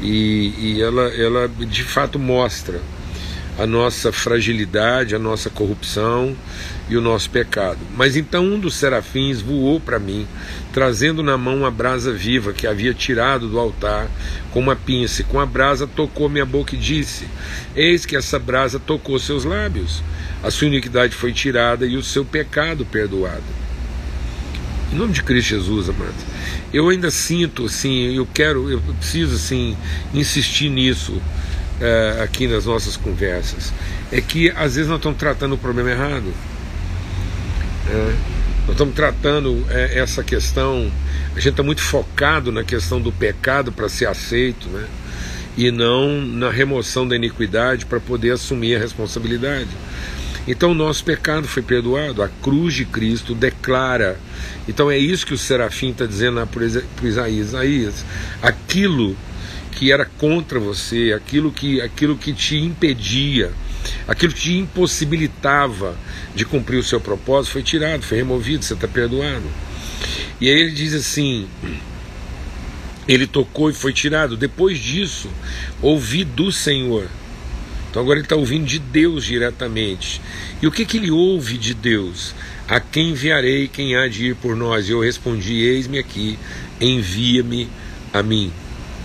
E, 0.00 0.54
e 0.58 0.82
ela, 0.82 1.08
ela 1.08 1.48
de 1.48 1.82
fato 1.82 2.18
mostra 2.18 2.80
a 3.58 3.66
nossa 3.66 4.12
fragilidade, 4.12 5.16
a 5.16 5.18
nossa 5.18 5.50
corrupção 5.50 6.36
e 6.88 6.96
o 6.96 7.00
nosso 7.00 7.28
pecado. 7.28 7.78
Mas 7.96 8.16
então 8.16 8.44
um 8.44 8.58
dos 8.58 8.76
serafins 8.76 9.40
voou 9.40 9.80
para 9.80 9.98
mim, 9.98 10.28
trazendo 10.72 11.24
na 11.24 11.36
mão 11.36 11.56
uma 11.56 11.70
brasa 11.70 12.12
viva 12.12 12.52
que 12.52 12.68
havia 12.68 12.94
tirado 12.94 13.48
do 13.48 13.58
altar 13.58 14.08
com 14.52 14.60
uma 14.60 14.76
pinça, 14.76 15.22
e 15.22 15.24
com 15.24 15.40
a 15.40 15.46
brasa 15.46 15.88
tocou 15.88 16.28
minha 16.28 16.46
boca 16.46 16.76
e 16.76 16.78
disse: 16.78 17.26
Eis 17.74 18.06
que 18.06 18.16
essa 18.16 18.38
brasa 18.38 18.78
tocou 18.78 19.18
seus 19.18 19.44
lábios. 19.44 20.02
A 20.40 20.52
sua 20.52 20.68
iniquidade 20.68 21.16
foi 21.16 21.32
tirada 21.32 21.84
e 21.84 21.96
o 21.96 22.02
seu 22.02 22.24
pecado 22.24 22.86
perdoado. 22.86 23.42
Em 24.92 24.96
nome 24.96 25.12
de 25.12 25.22
Cristo 25.22 25.48
Jesus, 25.48 25.88
amados. 25.88 26.24
Eu 26.72 26.88
ainda 26.88 27.10
sinto, 27.10 27.64
assim, 27.66 28.14
eu 28.14 28.26
quero, 28.32 28.70
eu 28.70 28.80
preciso, 28.80 29.34
assim, 29.34 29.76
insistir 30.14 30.70
nisso 30.70 31.20
é, 31.80 32.22
aqui 32.22 32.46
nas 32.46 32.66
nossas 32.66 32.96
conversas. 32.96 33.72
É 34.10 34.20
que 34.20 34.50
às 34.50 34.74
vezes 34.74 34.88
nós 34.88 34.98
estamos 34.98 35.18
tratando 35.18 35.54
o 35.54 35.58
problema 35.58 35.90
errado. 35.90 36.32
É, 37.88 38.14
nós 38.66 38.72
estamos 38.72 38.94
tratando 38.94 39.64
é, 39.70 39.98
essa 39.98 40.22
questão, 40.22 40.90
a 41.32 41.40
gente 41.40 41.50
está 41.50 41.62
muito 41.62 41.80
focado 41.80 42.52
na 42.52 42.62
questão 42.62 43.00
do 43.00 43.10
pecado 43.10 43.72
para 43.72 43.88
ser 43.88 44.06
aceito, 44.06 44.68
né? 44.68 44.86
e 45.56 45.72
não 45.72 46.20
na 46.20 46.50
remoção 46.50 47.06
da 47.06 47.16
iniquidade 47.16 47.84
para 47.84 47.98
poder 47.98 48.30
assumir 48.30 48.76
a 48.76 48.78
responsabilidade. 48.78 49.70
Então 50.46 50.70
o 50.70 50.74
nosso 50.74 51.04
pecado 51.04 51.48
foi 51.48 51.62
perdoado, 51.62 52.22
a 52.22 52.28
cruz 52.28 52.74
de 52.74 52.84
Cristo 52.84 53.34
declara. 53.34 54.18
Então 54.68 54.90
é 54.90 54.96
isso 54.96 55.26
que 55.26 55.34
o 55.34 55.38
serafim 55.38 55.90
está 55.90 56.06
dizendo 56.06 56.46
para 56.46 56.64
Isaías: 56.64 57.48
Isaías, 57.48 58.04
aquilo 58.40 59.16
que 59.78 59.92
era 59.92 60.04
contra 60.04 60.58
você, 60.58 61.12
aquilo 61.16 61.52
que, 61.52 61.80
aquilo 61.80 62.18
que 62.18 62.32
te 62.32 62.56
impedia, 62.56 63.52
aquilo 64.08 64.32
que 64.32 64.40
te 64.40 64.56
impossibilitava 64.56 65.96
de 66.34 66.44
cumprir 66.44 66.78
o 66.78 66.82
seu 66.82 67.00
propósito 67.00 67.52
foi 67.52 67.62
tirado, 67.62 68.02
foi 68.02 68.18
removido, 68.18 68.64
você 68.64 68.74
está 68.74 68.88
perdoado. 68.88 69.46
E 70.40 70.48
aí 70.48 70.60
ele 70.62 70.72
diz 70.72 70.92
assim: 70.94 71.46
ele 73.06 73.24
tocou 73.24 73.70
e 73.70 73.72
foi 73.72 73.92
tirado. 73.92 74.36
Depois 74.36 74.80
disso, 74.80 75.30
ouvi 75.80 76.24
do 76.24 76.50
Senhor. 76.50 77.06
Então 77.88 78.02
agora 78.02 78.18
ele 78.18 78.26
está 78.26 78.34
ouvindo 78.34 78.66
de 78.66 78.80
Deus 78.80 79.24
diretamente. 79.24 80.20
E 80.60 80.66
o 80.66 80.72
que, 80.72 80.84
que 80.84 80.96
ele 80.96 81.12
ouve 81.12 81.56
de 81.56 81.72
Deus? 81.72 82.34
A 82.66 82.80
quem 82.80 83.10
enviarei, 83.10 83.68
quem 83.68 83.94
há 83.94 84.08
de 84.08 84.26
ir 84.26 84.34
por 84.34 84.56
nós? 84.56 84.88
E 84.88 84.90
eu 84.90 85.00
respondi: 85.00 85.54
Eis-me 85.54 86.00
aqui, 86.00 86.36
envia-me 86.80 87.68
a 88.12 88.24
mim. 88.24 88.52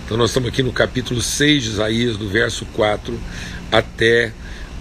Então 0.04 0.18
nós 0.18 0.30
estamos 0.30 0.50
aqui 0.50 0.62
no 0.62 0.70
capítulo 0.70 1.22
6 1.22 1.62
de 1.62 1.68
Isaías, 1.70 2.18
do 2.18 2.28
verso 2.28 2.66
4 2.74 3.18
até 3.72 4.32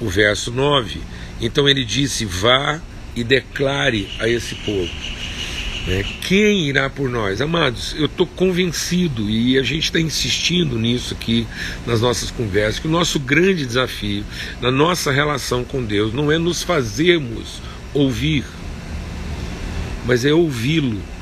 o 0.02 0.10
verso 0.10 0.52
9. 0.52 1.00
Então 1.40 1.68
ele 1.70 1.86
disse: 1.86 2.26
Vá 2.26 2.82
e 3.16 3.24
declare 3.24 4.10
a 4.20 4.28
esse 4.28 4.54
povo. 4.56 4.92
Né? 5.88 6.04
Quem 6.28 6.68
irá 6.68 6.90
por 6.90 7.10
nós? 7.10 7.40
Amados, 7.40 7.96
eu 7.98 8.08
estou 8.08 8.28
convencido 8.28 9.30
e 9.30 9.58
a 9.58 9.64
gente 9.64 9.86
está 9.86 10.00
insistindo 10.00 10.78
nisso 10.78 11.14
aqui 11.14 11.48
nas 11.88 12.02
nossas 12.02 12.30
conversas, 12.30 12.80
que 12.80 12.88
o 12.88 12.92
nosso 12.92 13.18
grande 13.18 13.66
desafio 13.66 14.26
na 14.60 14.72
nossa 14.72 15.10
relação 15.10 15.64
com 15.64 15.86
Deus 15.86 16.14
não 16.14 16.34
é 16.34 16.38
nos 16.38 16.64
fazermos 16.64 17.62
ouvir, 17.94 18.44
mas 20.06 20.26
é 20.26 20.34
ouvi-lo 20.34 21.13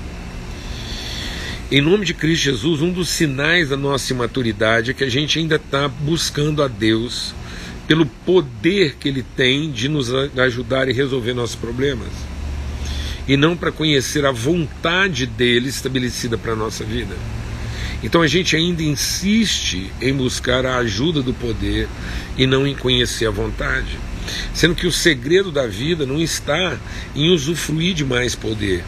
em 1.71 1.79
nome 1.79 2.05
de 2.05 2.13
Cristo 2.13 2.43
Jesus, 2.43 2.81
um 2.81 2.91
dos 2.91 3.07
sinais 3.07 3.69
da 3.69 3.77
nossa 3.77 4.11
imaturidade 4.11 4.91
é 4.91 4.93
que 4.93 5.05
a 5.05 5.09
gente 5.09 5.39
ainda 5.39 5.55
está 5.55 5.87
buscando 5.87 6.61
a 6.61 6.67
Deus 6.67 7.33
pelo 7.87 8.05
poder 8.05 8.97
que 8.99 9.07
Ele 9.07 9.23
tem 9.37 9.71
de 9.71 9.87
nos 9.87 10.13
ajudar 10.13 10.89
e 10.89 10.93
resolver 10.93 11.33
nossos 11.33 11.55
problemas, 11.55 12.09
e 13.25 13.37
não 13.37 13.55
para 13.55 13.71
conhecer 13.71 14.25
a 14.25 14.31
vontade 14.31 15.25
dele 15.25 15.69
estabelecida 15.69 16.37
para 16.37 16.51
a 16.51 16.57
nossa 16.57 16.83
vida. 16.83 17.15
Então 18.03 18.21
a 18.21 18.27
gente 18.27 18.53
ainda 18.53 18.83
insiste 18.83 19.89
em 20.01 20.13
buscar 20.13 20.65
a 20.65 20.75
ajuda 20.77 21.21
do 21.21 21.33
poder 21.33 21.87
e 22.37 22.45
não 22.45 22.67
em 22.67 22.75
conhecer 22.75 23.27
a 23.27 23.31
vontade. 23.31 23.97
Sendo 24.53 24.75
que 24.75 24.87
o 24.87 24.91
segredo 24.91 25.51
da 25.51 25.67
vida 25.67 26.05
não 26.05 26.19
está 26.19 26.77
em 27.15 27.29
usufruir 27.29 27.93
de 27.93 28.03
mais 28.03 28.35
poder, 28.35 28.83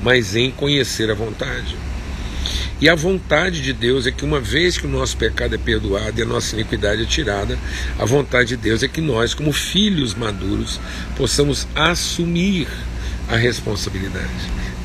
mas 0.00 0.36
em 0.36 0.52
conhecer 0.52 1.10
a 1.10 1.14
vontade. 1.14 1.76
E 2.80 2.88
a 2.88 2.94
vontade 2.94 3.60
de 3.60 3.72
Deus 3.72 4.06
é 4.06 4.12
que, 4.12 4.24
uma 4.24 4.40
vez 4.40 4.78
que 4.78 4.86
o 4.86 4.90
nosso 4.90 5.16
pecado 5.16 5.54
é 5.54 5.58
perdoado 5.58 6.18
e 6.18 6.22
a 6.22 6.26
nossa 6.26 6.54
iniquidade 6.54 7.02
é 7.02 7.06
tirada, 7.06 7.58
a 7.98 8.04
vontade 8.04 8.50
de 8.50 8.56
Deus 8.56 8.84
é 8.84 8.88
que 8.88 9.00
nós, 9.00 9.34
como 9.34 9.52
filhos 9.52 10.14
maduros, 10.14 10.78
possamos 11.16 11.66
assumir 11.74 12.68
a 13.28 13.36
responsabilidade. 13.36 14.28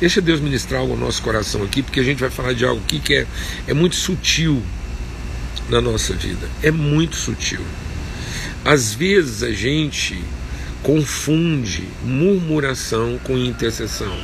Deixa 0.00 0.20
Deus 0.20 0.40
ministrar 0.40 0.80
algo 0.80 0.94
ao 0.94 0.98
nosso 0.98 1.22
coração 1.22 1.62
aqui, 1.62 1.82
porque 1.82 2.00
a 2.00 2.02
gente 2.02 2.18
vai 2.18 2.30
falar 2.30 2.52
de 2.52 2.64
algo 2.64 2.82
aqui 2.84 2.98
que 2.98 3.14
é, 3.14 3.26
é 3.68 3.74
muito 3.74 3.94
sutil 3.94 4.60
na 5.68 5.80
nossa 5.80 6.14
vida. 6.14 6.48
É 6.62 6.72
muito 6.72 7.14
sutil. 7.14 7.60
Às 8.64 8.92
vezes 8.92 9.42
a 9.42 9.52
gente 9.52 10.22
confunde 10.82 11.84
murmuração 12.04 13.18
com 13.22 13.38
intercessão. 13.38 14.14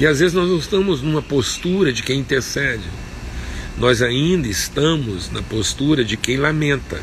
E 0.00 0.06
às 0.06 0.20
vezes 0.20 0.34
nós 0.34 0.48
não 0.48 0.58
estamos 0.58 1.02
numa 1.02 1.22
postura 1.22 1.92
de 1.92 2.02
quem 2.02 2.20
intercede, 2.20 2.84
nós 3.76 4.00
ainda 4.00 4.46
estamos 4.46 5.30
na 5.30 5.42
postura 5.42 6.04
de 6.04 6.16
quem 6.16 6.36
lamenta. 6.36 7.00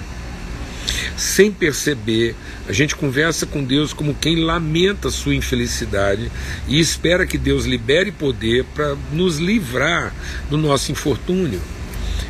Sem 1.18 1.52
perceber, 1.52 2.36
a 2.68 2.74
gente 2.74 2.96
conversa 2.96 3.46
com 3.46 3.64
Deus 3.64 3.94
como 3.94 4.14
quem 4.14 4.44
lamenta 4.44 5.08
a 5.08 5.12
sua 5.12 5.36
infelicidade 5.36 6.30
e 6.68 6.80
espera 6.80 7.26
que 7.26 7.38
Deus 7.38 7.66
libere 7.66 8.12
poder 8.12 8.66
para 8.74 8.96
nos 9.12 9.38
livrar 9.38 10.14
do 10.50 10.58
nosso 10.58 10.92
infortúnio. 10.92 11.62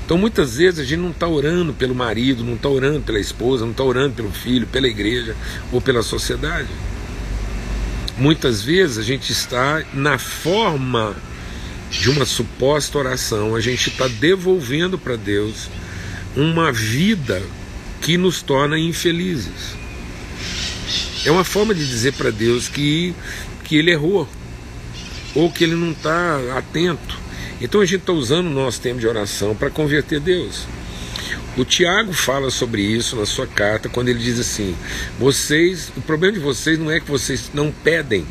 Então 0.06 0.18
muitas 0.18 0.58
vezes 0.58 0.80
a 0.80 0.84
gente 0.84 1.00
não 1.00 1.10
está 1.10 1.28
orando 1.28 1.74
pelo 1.74 1.96
marido, 1.96 2.44
não 2.44 2.54
está 2.54 2.70
orando 2.70 3.02
pela 3.02 3.20
esposa, 3.20 3.66
não 3.66 3.72
está 3.72 3.84
orando 3.84 4.14
pelo 4.14 4.32
filho, 4.32 4.68
pela 4.68 4.88
igreja 4.88 5.36
ou 5.72 5.82
pela 5.82 6.04
sociedade. 6.04 6.70
Muitas 8.18 8.62
vezes 8.62 8.98
a 8.98 9.04
gente 9.04 9.32
está 9.32 9.84
na 9.94 10.18
forma 10.18 11.16
de 11.92 12.10
uma 12.10 12.26
suposta 12.26 12.98
oração, 12.98 13.56
a 13.56 13.62
gente 13.62 13.90
está 13.90 14.08
devolvendo 14.08 14.98
para 14.98 15.16
Deus 15.16 15.70
uma 16.36 16.72
vida 16.72 17.42
que 18.02 18.18
nos 18.18 18.42
torna 18.42 18.78
infelizes. 18.78 19.76
É 21.26 21.32
uma 21.32 21.44
forma 21.44 21.74
de 21.74 21.86
dizer 21.86 22.14
para 22.14 22.30
Deus 22.30 22.70
que, 22.70 23.14
que 23.64 23.78
ele 23.78 23.92
errou, 23.92 24.28
ou 25.34 25.52
que 25.52 25.64
ele 25.64 25.76
não 25.76 25.92
está 25.92 26.40
atento. 26.58 27.18
Então 27.60 27.82
a 27.82 27.86
gente 27.86 28.02
está 28.02 28.14
usando 28.14 28.48
o 28.48 28.54
nosso 28.54 28.80
tempo 28.80 29.00
de 29.00 29.08
oração 29.08 29.56
para 29.56 29.70
converter 29.70 30.20
Deus. 30.20 30.68
O 31.58 31.64
Tiago 31.64 32.12
fala 32.12 32.52
sobre 32.52 32.82
isso 32.82 33.16
na 33.16 33.26
sua 33.26 33.48
carta 33.48 33.88
quando 33.88 34.10
ele 34.10 34.20
diz 34.20 34.40
assim: 34.40 34.76
vocês, 35.18 35.92
o 35.96 36.02
problema 36.02 36.34
de 36.34 36.40
vocês 36.40 36.78
não 36.78 36.92
é 36.92 37.00
que 37.00 37.10
vocês 37.10 37.50
não 37.54 37.72
pedem. 37.72 38.26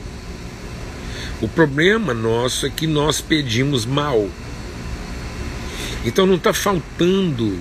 O 1.41 1.49
problema 1.49 2.13
nosso 2.13 2.67
é 2.67 2.71
que 2.71 2.87
nós 2.87 3.21
pedimos 3.21 3.87
mal. 3.87 4.29
Então 6.05 6.27
não 6.27 6.35
está 6.35 6.53
faltando 6.53 7.59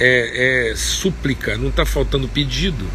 é, 0.00 0.70
é, 0.70 0.76
súplica, 0.76 1.58
não 1.58 1.68
está 1.68 1.84
faltando 1.84 2.26
pedido. 2.26 2.86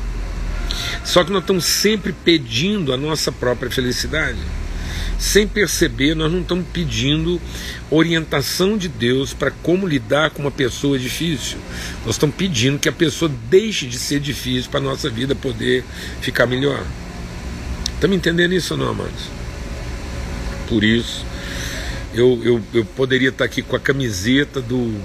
Só 1.04 1.24
que 1.24 1.32
nós 1.32 1.42
estamos 1.42 1.66
sempre 1.66 2.14
pedindo 2.14 2.94
a 2.94 2.98
nossa 2.98 3.32
própria 3.32 3.70
felicidade 3.70 4.40
sem 5.22 5.48
perceber, 5.48 6.16
nós 6.16 6.32
não 6.32 6.42
estamos 6.42 6.66
pedindo 6.74 7.40
orientação 7.92 8.76
de 8.76 8.88
Deus 8.88 9.36
para 9.36 9.52
como 9.52 9.88
lidar 9.88 10.32
com 10.32 10.42
uma 10.42 10.50
pessoa 10.50 10.98
difícil. 10.98 11.60
Nós 12.04 12.16
estamos 12.16 12.36
pedindo 12.36 12.80
que 12.80 12.90
a 12.90 12.92
pessoa 12.92 13.32
deixe 13.48 13.86
de 13.86 14.00
ser 14.00 14.20
difícil 14.20 14.72
para 14.72 14.80
a 14.80 14.84
nossa 14.84 15.12
vida 15.12 15.36
poder 15.36 15.86
ficar 16.22 16.48
melhor. 16.48 16.84
Está 17.94 18.08
me 18.08 18.16
entendendo 18.16 18.54
isso 18.54 18.74
ou 18.74 18.80
não, 18.80 18.90
amados? 18.90 19.30
Por 20.68 20.84
isso, 20.84 21.24
eu, 22.16 22.42
eu, 22.44 22.62
eu 22.74 22.84
poderia 22.84 23.30
estar 23.30 23.46
aqui 23.46 23.62
com 23.62 23.76
a 23.76 23.80
camiseta 23.80 24.60
do 24.60 25.00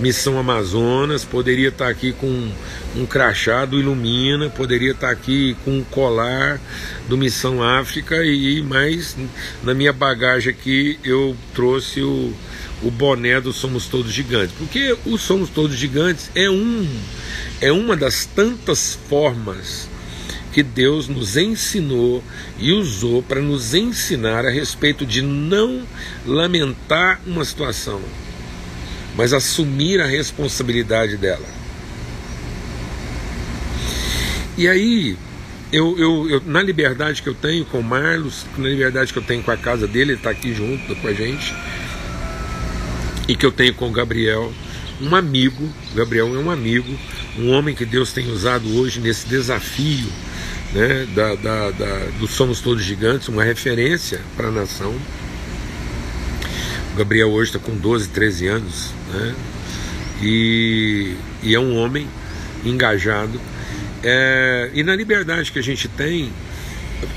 Missão 0.00 0.38
Amazonas, 0.38 1.26
poderia 1.26 1.68
estar 1.68 1.88
aqui 1.88 2.12
com 2.12 2.50
um 2.96 3.04
crachá 3.04 3.66
do 3.66 3.78
Ilumina, 3.78 4.48
poderia 4.48 4.92
estar 4.92 5.10
aqui 5.10 5.54
com 5.62 5.72
um 5.72 5.84
colar 5.84 6.58
do 7.06 7.18
Missão 7.18 7.62
África 7.62 8.24
e 8.24 8.62
mais 8.62 9.14
na 9.62 9.74
minha 9.74 9.92
bagagem 9.92 10.54
aqui 10.54 10.98
eu 11.04 11.36
trouxe 11.54 12.00
o, 12.00 12.32
o 12.82 12.90
boné 12.90 13.42
do 13.42 13.52
Somos 13.52 13.88
Todos 13.88 14.10
Gigantes, 14.10 14.54
porque 14.56 14.96
o 15.04 15.18
Somos 15.18 15.50
Todos 15.50 15.76
Gigantes 15.76 16.30
é 16.34 16.48
um 16.48 16.88
é 17.60 17.70
uma 17.70 17.94
das 17.94 18.24
tantas 18.24 18.98
formas 19.06 19.86
que 20.50 20.62
Deus 20.62 21.08
nos 21.08 21.36
ensinou 21.36 22.24
e 22.58 22.72
usou 22.72 23.22
para 23.22 23.42
nos 23.42 23.74
ensinar 23.74 24.46
a 24.46 24.50
respeito 24.50 25.04
de 25.04 25.20
não 25.20 25.82
lamentar 26.26 27.20
uma 27.26 27.44
situação, 27.44 28.00
mas 29.20 29.34
assumir 29.34 30.00
a 30.00 30.06
responsabilidade 30.06 31.18
dela. 31.18 31.44
E 34.56 34.66
aí, 34.66 35.14
eu, 35.70 35.98
eu, 35.98 36.30
eu, 36.30 36.42
na 36.46 36.62
liberdade 36.62 37.20
que 37.20 37.28
eu 37.28 37.34
tenho 37.34 37.66
com 37.66 37.80
o 37.80 37.82
Marlos, 37.82 38.46
na 38.56 38.66
liberdade 38.66 39.12
que 39.12 39.18
eu 39.18 39.22
tenho 39.22 39.42
com 39.42 39.50
a 39.50 39.58
casa 39.58 39.86
dele, 39.86 40.12
ele 40.12 40.18
está 40.20 40.30
aqui 40.30 40.54
junto 40.54 40.96
com 40.96 41.06
a 41.06 41.12
gente, 41.12 41.54
e 43.28 43.36
que 43.36 43.44
eu 43.44 43.52
tenho 43.52 43.74
com 43.74 43.90
o 43.90 43.92
Gabriel, 43.92 44.50
um 45.02 45.14
amigo, 45.14 45.68
Gabriel 45.94 46.34
é 46.34 46.38
um 46.38 46.50
amigo, 46.50 46.98
um 47.38 47.50
homem 47.50 47.74
que 47.74 47.84
Deus 47.84 48.14
tem 48.14 48.26
usado 48.32 48.74
hoje 48.74 49.00
nesse 49.00 49.28
desafio 49.28 50.08
né, 50.72 51.06
da, 51.14 51.34
da, 51.34 51.70
da, 51.72 52.06
do 52.18 52.26
Somos 52.26 52.62
Todos 52.62 52.82
Gigantes, 52.82 53.28
uma 53.28 53.44
referência 53.44 54.18
para 54.34 54.48
a 54.48 54.50
nação. 54.50 54.94
O 56.92 56.96
Gabriel 56.96 57.30
hoje 57.30 57.50
está 57.50 57.58
com 57.58 57.76
12, 57.76 58.08
13 58.08 58.46
anos, 58.48 58.90
né, 59.12 59.34
e, 60.22 61.14
e, 61.42 61.54
é 61.54 61.60
um 61.60 61.76
homem 61.76 62.06
engajado. 62.64 63.40
É, 64.02 64.70
e 64.74 64.82
na 64.82 64.94
liberdade 64.94 65.52
que 65.52 65.58
a 65.58 65.62
gente 65.62 65.88
tem, 65.88 66.32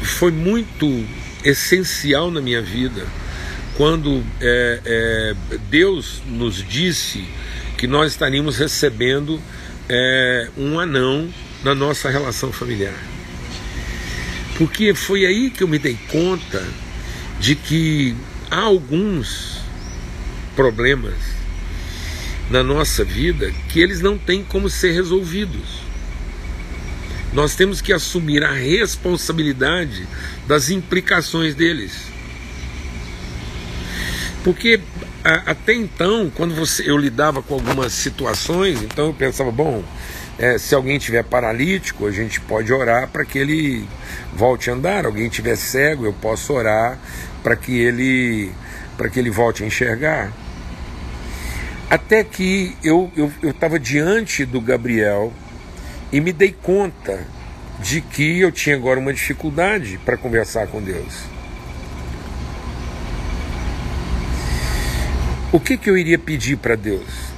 foi 0.02 0.32
muito 0.32 1.06
essencial 1.44 2.32
na 2.32 2.40
minha 2.40 2.62
vida 2.62 3.06
quando 3.76 4.24
é, 4.40 4.80
é, 4.86 5.36
Deus 5.70 6.22
nos 6.28 6.64
disse 6.68 7.26
que 7.78 7.88
nós 7.88 8.12
estaríamos 8.12 8.58
recebendo 8.58 9.42
é, 9.90 10.50
um 10.58 10.80
anão 10.80 11.28
na 11.64 11.74
nossa 11.74 12.10
relação 12.10 12.52
familiar. 12.52 12.94
Porque 14.58 14.94
foi 14.94 15.26
aí 15.26 15.50
que 15.50 15.64
eu 15.64 15.68
me 15.68 15.80
dei 15.80 15.98
conta 16.12 16.64
de 17.40 17.56
que 17.56 18.16
há 18.52 18.62
alguns 18.62 19.53
problemas 20.56 21.16
na 22.50 22.64
nossa 22.64 23.04
vida 23.04 23.52
que 23.70 23.80
eles 23.80 24.02
não 24.02 24.18
têm 24.18 24.44
como 24.44 24.70
ser 24.70 24.92
resolvidos. 24.92 25.82
Nós 27.34 27.56
temos 27.56 27.82
que 27.82 27.92
assumir 27.92 28.44
a 28.44 28.52
responsabilidade 28.52 30.08
das 30.48 30.70
implicações 30.70 31.56
deles. 31.56 32.14
Porque 34.44 34.80
até 35.24 35.74
então, 35.74 36.32
quando 36.36 36.54
você, 36.54 36.90
eu 36.90 36.98
lidava 36.98 37.42
com 37.42 37.54
algumas 37.54 37.94
situações, 37.94 38.82
então 38.84 39.08
eu 39.08 39.14
pensava, 39.14 39.50
bom, 39.52 39.84
é, 40.38 40.58
se 40.58 40.76
alguém 40.76 41.00
tiver 41.00 41.24
paralítico, 41.24 42.06
a 42.06 42.12
gente 42.12 42.42
pode 42.42 42.72
orar 42.74 43.08
para 43.08 43.24
que 43.24 43.40
ele 43.40 43.88
volte 44.36 44.70
a 44.70 44.74
andar. 44.74 45.06
Alguém 45.06 45.30
tiver 45.30 45.56
cego, 45.56 46.06
eu 46.06 46.14
posso 46.14 46.54
orar 46.54 47.00
para 47.42 47.56
que 47.56 47.80
ele 47.80 48.52
para 48.98 49.10
que 49.10 49.20
ele 49.20 49.30
volte 49.30 49.64
a 49.64 49.66
enxergar. 49.66 50.32
Até 51.94 52.24
que 52.24 52.76
eu 52.84 53.12
estava 53.44 53.76
eu, 53.76 53.78
eu 53.78 53.80
diante 53.80 54.46
do 54.46 54.60
Gabriel 54.60 55.32
e 56.12 56.20
me 56.20 56.34
dei 56.34 56.52
conta 56.52 57.24
de 57.80 58.02
que 58.02 58.40
eu 58.40 58.52
tinha 58.52 58.76
agora 58.76 59.00
uma 59.00 59.14
dificuldade 59.14 60.00
para 60.04 60.18
conversar 60.18 60.66
com 60.68 60.82
Deus. 60.82 61.14
O 65.52 65.60
que, 65.60 65.78
que 65.78 65.88
eu 65.88 65.96
iria 65.96 66.18
pedir 66.18 66.58
para 66.58 66.76
Deus? 66.76 67.34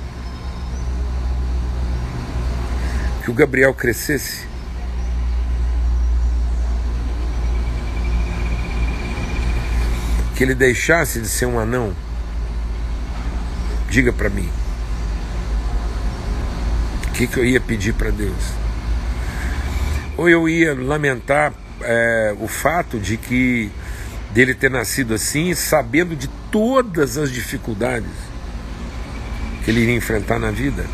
que 3.25 3.31
o 3.31 3.33
Gabriel 3.33 3.73
crescesse. 3.73 4.45
Que 10.35 10.43
ele 10.43 10.53
deixasse 10.53 11.19
de 11.19 11.27
ser 11.27 11.47
um 11.47 11.59
anão. 11.59 12.04
Diga 13.95 14.11
para 14.11 14.29
mim. 14.29 14.49
O 17.07 17.11
que, 17.13 17.27
que 17.27 17.37
eu 17.37 17.45
ia 17.45 17.61
pedir 17.61 17.93
para 17.93 18.11
Deus? 18.11 18.51
Ou 20.17 20.27
eu 20.27 20.49
ia 20.49 20.75
lamentar 20.75 21.53
é, 21.79 22.35
o 22.41 22.45
fato 22.45 22.99
de 22.99 23.15
que 23.15 23.71
dele 24.31 24.53
ter 24.53 24.69
nascido 24.69 25.13
assim, 25.13 25.53
sabendo 25.53 26.13
de 26.13 26.27
todas 26.51 27.17
as 27.17 27.31
dificuldades 27.31 28.11
que 29.63 29.71
ele 29.71 29.79
iria 29.79 29.95
enfrentar 29.95 30.39
na 30.39 30.51
vida. 30.51 30.85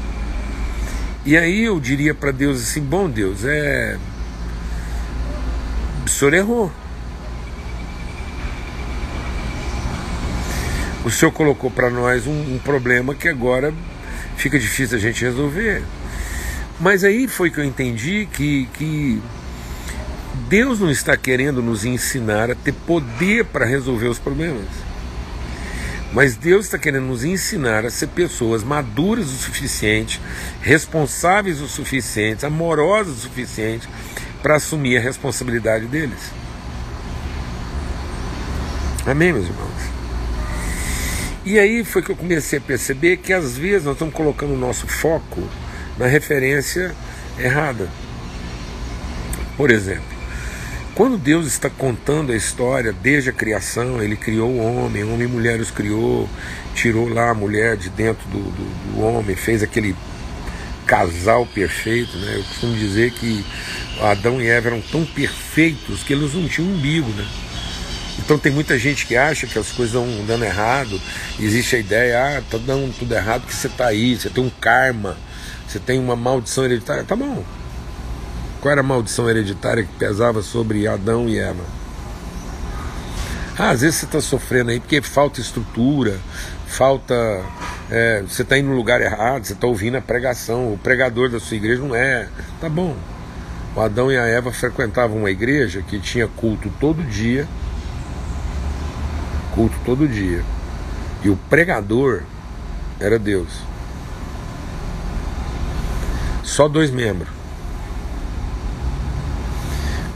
E 1.25 1.35
aí 1.35 1.63
eu 1.63 1.79
diria 1.79 2.13
para 2.13 2.29
Deus 2.29 2.61
assim: 2.61 2.81
bom 2.81 3.09
Deus, 3.09 3.43
é. 3.43 3.97
O 6.05 6.07
senhor 6.07 6.35
errou. 6.35 6.71
O 11.11 11.13
senhor 11.13 11.33
colocou 11.33 11.69
para 11.69 11.89
nós 11.89 12.25
um, 12.25 12.55
um, 12.55 12.57
problema 12.57 13.13
que 13.13 13.27
agora 13.27 13.73
fica 14.37 14.57
difícil 14.57 14.97
a 14.97 15.01
gente 15.01 15.21
resolver. 15.25 15.83
Mas 16.79 17.03
aí 17.03 17.27
foi 17.27 17.51
que 17.51 17.59
eu 17.59 17.65
entendi 17.65 18.29
que, 18.31 18.65
que 18.73 19.21
Deus 20.47 20.79
não 20.79 20.89
está 20.89 21.17
querendo 21.17 21.61
nos 21.61 21.83
ensinar 21.83 22.49
a 22.49 22.55
ter 22.55 22.71
poder 22.71 23.43
para 23.43 23.65
resolver 23.65 24.07
os 24.07 24.19
problemas. 24.19 24.65
Mas 26.13 26.37
Deus 26.37 26.63
está 26.63 26.77
querendo 26.77 27.07
nos 27.07 27.25
ensinar 27.25 27.85
a 27.85 27.89
ser 27.89 28.07
pessoas 28.07 28.63
maduras 28.63 29.25
o 29.25 29.35
suficiente, 29.35 30.17
responsáveis 30.61 31.59
o 31.59 31.67
suficiente, 31.67 32.45
amorosas 32.45 33.17
o 33.17 33.19
suficiente 33.19 33.85
para 34.41 34.55
assumir 34.55 34.97
a 34.97 35.01
responsabilidade 35.01 35.87
deles. 35.87 36.31
Amém, 39.05 39.33
meus 39.33 39.47
irmãos? 39.47 39.90
E 41.43 41.57
aí 41.57 41.83
foi 41.83 42.03
que 42.03 42.11
eu 42.11 42.15
comecei 42.15 42.59
a 42.59 42.61
perceber 42.61 43.17
que 43.17 43.33
às 43.33 43.57
vezes 43.57 43.83
nós 43.83 43.93
estamos 43.93 44.13
colocando 44.13 44.53
o 44.53 44.57
nosso 44.57 44.87
foco 44.87 45.41
na 45.97 46.05
referência 46.05 46.93
errada. 47.39 47.89
Por 49.57 49.71
exemplo, 49.71 50.03
quando 50.93 51.17
Deus 51.17 51.47
está 51.47 51.67
contando 51.67 52.31
a 52.31 52.35
história 52.35 52.93
desde 52.93 53.31
a 53.31 53.33
criação, 53.33 54.01
Ele 54.03 54.15
criou 54.15 54.51
o 54.51 54.57
homem, 54.59 55.03
homem 55.03 55.27
e 55.27 55.31
mulher 55.31 55.59
os 55.59 55.71
criou, 55.71 56.29
tirou 56.75 57.09
lá 57.09 57.31
a 57.31 57.33
mulher 57.33 57.75
de 57.75 57.89
dentro 57.89 58.27
do, 58.29 58.39
do, 58.39 58.93
do 58.93 59.01
homem, 59.01 59.35
fez 59.35 59.63
aquele 59.63 59.95
casal 60.85 61.45
perfeito. 61.47 62.17
Né? 62.17 62.35
Eu 62.35 62.43
costumo 62.43 62.75
dizer 62.75 63.11
que 63.13 63.43
Adão 63.99 64.39
e 64.39 64.47
Eva 64.47 64.67
eram 64.67 64.81
tão 64.81 65.03
perfeitos 65.05 66.03
que 66.03 66.13
eles 66.13 66.35
não 66.35 66.47
tinham 66.47 66.69
umbigo. 66.69 67.09
Né? 67.09 67.25
Então 68.19 68.37
tem 68.37 68.51
muita 68.51 68.77
gente 68.77 69.05
que 69.05 69.15
acha 69.15 69.47
que 69.47 69.57
as 69.57 69.71
coisas 69.71 69.95
estão 69.95 70.25
dando 70.25 70.45
errado. 70.45 70.99
Existe 71.39 71.75
a 71.75 71.79
ideia, 71.79 72.25
ah, 72.25 72.39
está 72.39 72.57
dando 72.57 72.93
tudo 72.97 73.13
errado 73.13 73.41
porque 73.41 73.55
você 73.55 73.67
está 73.67 73.87
aí, 73.87 74.15
você 74.15 74.29
tem 74.29 74.43
um 74.43 74.49
karma, 74.49 75.17
você 75.67 75.79
tem 75.79 75.99
uma 75.99 76.15
maldição 76.15 76.65
hereditária. 76.65 77.03
Tá 77.03 77.15
bom, 77.15 77.43
qual 78.61 78.71
era 78.71 78.81
a 78.81 78.83
maldição 78.83 79.29
hereditária 79.29 79.83
que 79.83 79.93
pesava 79.97 80.41
sobre 80.41 80.87
Adão 80.87 81.27
e 81.27 81.39
Eva? 81.39 81.63
Ah, 83.57 83.71
às 83.71 83.81
vezes 83.81 83.97
você 83.97 84.05
está 84.05 84.21
sofrendo 84.21 84.71
aí 84.71 84.79
porque 84.79 85.01
falta 85.01 85.41
estrutura, 85.41 86.19
falta. 86.67 87.15
É, 87.89 88.23
você 88.25 88.43
está 88.43 88.57
indo 88.57 88.69
no 88.69 88.75
lugar 88.75 89.01
errado, 89.01 89.43
você 89.43 89.53
está 89.53 89.67
ouvindo 89.67 89.97
a 89.97 90.01
pregação, 90.01 90.73
o 90.73 90.77
pregador 90.77 91.29
da 91.29 91.39
sua 91.39 91.57
igreja 91.57 91.81
não 91.81 91.93
é. 91.93 92.27
Tá 92.59 92.69
bom. 92.69 92.95
O 93.75 93.81
Adão 93.81 94.11
e 94.11 94.17
a 94.17 94.25
Eva 94.25 94.51
frequentavam 94.51 95.17
uma 95.17 95.31
igreja 95.31 95.81
que 95.81 95.99
tinha 95.99 96.27
culto 96.27 96.71
todo 96.79 97.03
dia. 97.03 97.47
Culto 99.53 99.75
todo 99.85 100.07
dia. 100.07 100.43
E 101.23 101.29
o 101.29 101.37
pregador 101.49 102.23
era 102.99 103.19
Deus. 103.19 103.49
Só 106.43 106.67
dois 106.67 106.91
membros 106.91 107.41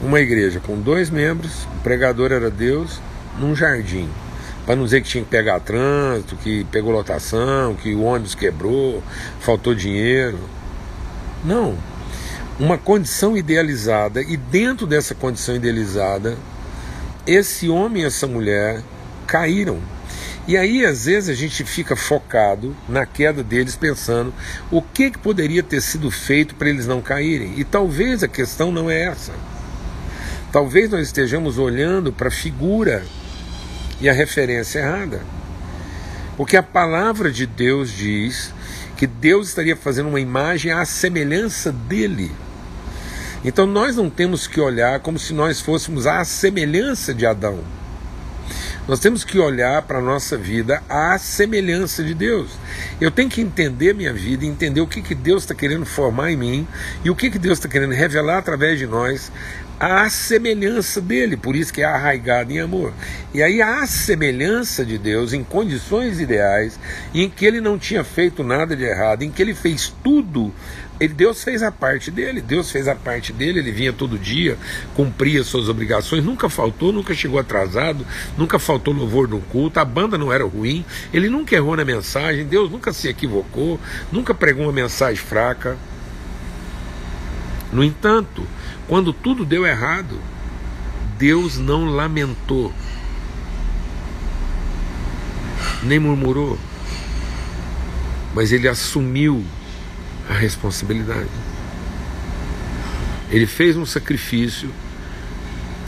uma 0.06 0.20
igreja 0.20 0.60
com 0.60 0.80
dois 0.80 1.10
membros, 1.10 1.64
o 1.64 1.84
pregador 1.84 2.32
era 2.32 2.50
Deus, 2.50 3.02
num 3.40 3.56
jardim. 3.56 4.08
Para 4.66 4.76
não 4.76 4.86
dizer 4.86 5.02
que 5.02 5.10
tinha 5.10 5.24
que 5.24 5.30
pegar 5.30 5.60
trânsito, 5.60 6.36
que 6.38 6.64
pegou 6.66 6.92
lotação, 6.92 7.76
que 7.76 7.94
o 7.94 8.04
ônibus 8.04 8.36
quebrou, 8.36 9.04
faltou 9.40 9.76
dinheiro. 9.76 10.40
Não. 11.44 11.76
Uma 12.60 12.78
condição 12.78 13.36
idealizada, 13.36 14.22
e 14.22 14.38
dentro 14.38 14.88
dessa 14.88 15.14
condição 15.14 15.56
idealizada, 15.56 16.38
esse 17.28 17.68
homem 17.70 18.04
e 18.04 18.06
essa 18.06 18.28
mulher 18.28 18.82
caíram. 19.26 19.80
E 20.48 20.56
aí, 20.56 20.86
às 20.86 21.06
vezes, 21.06 21.30
a 21.30 21.34
gente 21.34 21.64
fica 21.64 21.96
focado 21.96 22.76
na 22.88 23.06
queda 23.06 23.44
deles, 23.44 23.76
pensando 23.76 24.32
o 24.70 24.82
que, 24.82 25.10
que 25.10 25.18
poderia 25.18 25.64
ter 25.64 25.82
sido 25.82 26.12
feito 26.12 26.54
para 26.54 26.70
eles 26.70 26.86
não 26.86 27.02
caírem. 27.02 27.54
E 27.58 27.64
talvez 27.64 28.22
a 28.22 28.28
questão 28.28 28.72
não 28.72 28.90
é 28.90 29.06
essa. 29.06 29.34
Talvez 30.52 30.90
nós 30.90 31.08
estejamos 31.08 31.58
olhando 31.58 32.14
para 32.14 32.28
a 32.28 32.32
figura 32.32 33.04
e 34.00 34.08
a 34.08 34.14
referência 34.14 34.80
errada. 34.80 35.22
Porque 36.38 36.56
a 36.56 36.64
palavra 36.64 37.32
de 37.32 37.46
Deus 37.46 37.92
diz 37.92 38.54
que 38.96 39.08
Deus 39.08 39.50
estaria 39.50 39.76
fazendo 39.76 40.10
uma 40.10 40.20
imagem 40.20 40.72
à 40.72 40.86
semelhança 40.86 41.72
dele. 41.72 42.32
Então 43.44 43.66
nós 43.66 43.96
não 43.96 44.10
temos 44.10 44.48
que 44.48 44.60
olhar 44.60 45.00
como 45.00 45.20
se 45.20 45.34
nós 45.34 45.60
fôssemos 45.60 46.08
à 46.08 46.24
semelhança 46.24 47.14
de 47.14 47.26
Adão. 47.26 47.60
Nós 48.88 49.00
temos 49.00 49.24
que 49.24 49.40
olhar 49.40 49.82
para 49.82 49.98
a 49.98 50.02
nossa 50.02 50.38
vida 50.38 50.82
à 50.88 51.18
semelhança 51.18 52.04
de 52.04 52.14
Deus. 52.14 52.52
Eu 53.02 53.10
tenho 53.10 53.30
que 53.30 53.42
entender 53.42 53.96
minha 53.96 54.14
vida, 54.14 54.46
entender 54.46 54.80
o 54.80 54.88
que, 54.88 55.02
que 55.02 55.16
Deus 55.16 55.42
está 55.42 55.56
querendo 55.56 55.86
formar 55.86 56.32
em 56.32 56.38
mim 56.38 56.68
e 57.04 57.10
o 57.10 57.16
que, 57.16 57.32
que 57.32 57.40
Deus 57.40 57.58
está 57.58 57.68
querendo 57.68 57.94
revelar 57.94 58.38
através 58.38 58.78
de 58.78 58.86
nós 58.86 59.32
à 59.80 60.10
semelhança 60.10 61.02
dele, 61.02 61.36
por 61.36 61.56
isso 61.56 61.74
que 61.74 61.82
é 61.82 61.86
arraigado 61.86 62.52
em 62.52 62.60
amor. 62.60 62.94
E 63.34 63.42
aí 63.42 63.62
a 63.62 63.86
semelhança 63.86 64.86
de 64.86 64.98
Deus 64.98 65.34
em 65.34 65.44
condições 65.44 66.20
ideais, 66.20 66.80
em 67.14 67.30
que 67.30 67.46
ele 67.46 67.60
não 67.60 67.78
tinha 67.78 68.04
feito 68.04 68.44
nada 68.44 68.76
de 68.76 68.84
errado, 68.84 69.24
em 69.24 69.32
que 69.32 69.42
ele 69.42 69.54
fez 69.54 69.94
tudo 70.04 70.54
ele, 71.00 71.14
Deus 71.14 71.44
fez 71.44 71.62
a 71.62 71.72
parte 71.72 72.10
dele, 72.10 72.42
Deus 72.42 72.72
fez 72.72 72.88
a 72.88 72.96
parte 72.96 73.34
dele, 73.34 73.60
ele 73.60 73.72
vinha 73.72 73.92
todo 73.92 74.18
dia, 74.18 74.58
cumpria 74.96 75.44
suas 75.44 75.68
obrigações, 75.68 76.24
nunca 76.24 76.50
faltou, 76.50 76.92
nunca 76.94 77.14
chegou 77.14 77.38
atrasado, 77.38 78.06
nunca 78.38 78.58
faltou 78.58 78.94
louvor 78.94 79.28
no 79.28 79.42
culto, 79.42 79.80
a 79.80 79.86
banda 79.86 80.18
não 80.18 80.32
era 80.32 80.46
ruim, 80.46 80.86
ele 81.14 81.30
nunca 81.30 81.56
errou 81.56 81.76
na 81.76 81.84
mensagem, 81.84 82.46
Deus 82.46 82.72
nunca 82.72 82.94
se 82.94 83.10
equivocou, 83.10 83.80
nunca 84.12 84.34
pregou 84.34 84.66
uma 84.66 84.72
mensagem 84.72 85.22
fraca. 85.22 85.78
No 87.74 87.84
entanto, 87.84 88.48
quando 88.88 89.12
tudo 89.12 89.44
deu 89.44 89.66
errado, 89.66 90.18
Deus 91.18 91.58
não 91.58 91.86
lamentou, 91.86 92.72
nem 95.84 96.00
murmurou, 96.00 96.58
mas 98.34 98.54
ele 98.54 98.68
assumiu 98.68 99.44
a 100.30 100.34
responsabilidade. 100.34 101.30
Ele 103.32 103.46
fez 103.46 103.76
um 103.76 103.86
sacrifício 103.86 104.70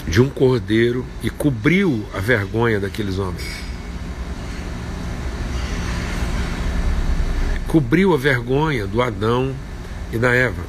de 0.08 0.22
um 0.22 0.30
cordeiro 0.30 1.06
e 1.22 1.30
cobriu 1.30 2.06
a 2.14 2.20
vergonha 2.20 2.80
daqueles 2.80 3.20
homens. 3.20 3.46
Cobriu 7.68 8.14
a 8.14 8.18
vergonha 8.18 8.88
do 8.88 9.02
Adão 9.02 9.54
e 10.12 10.18
da 10.18 10.34
Eva. 10.34 10.64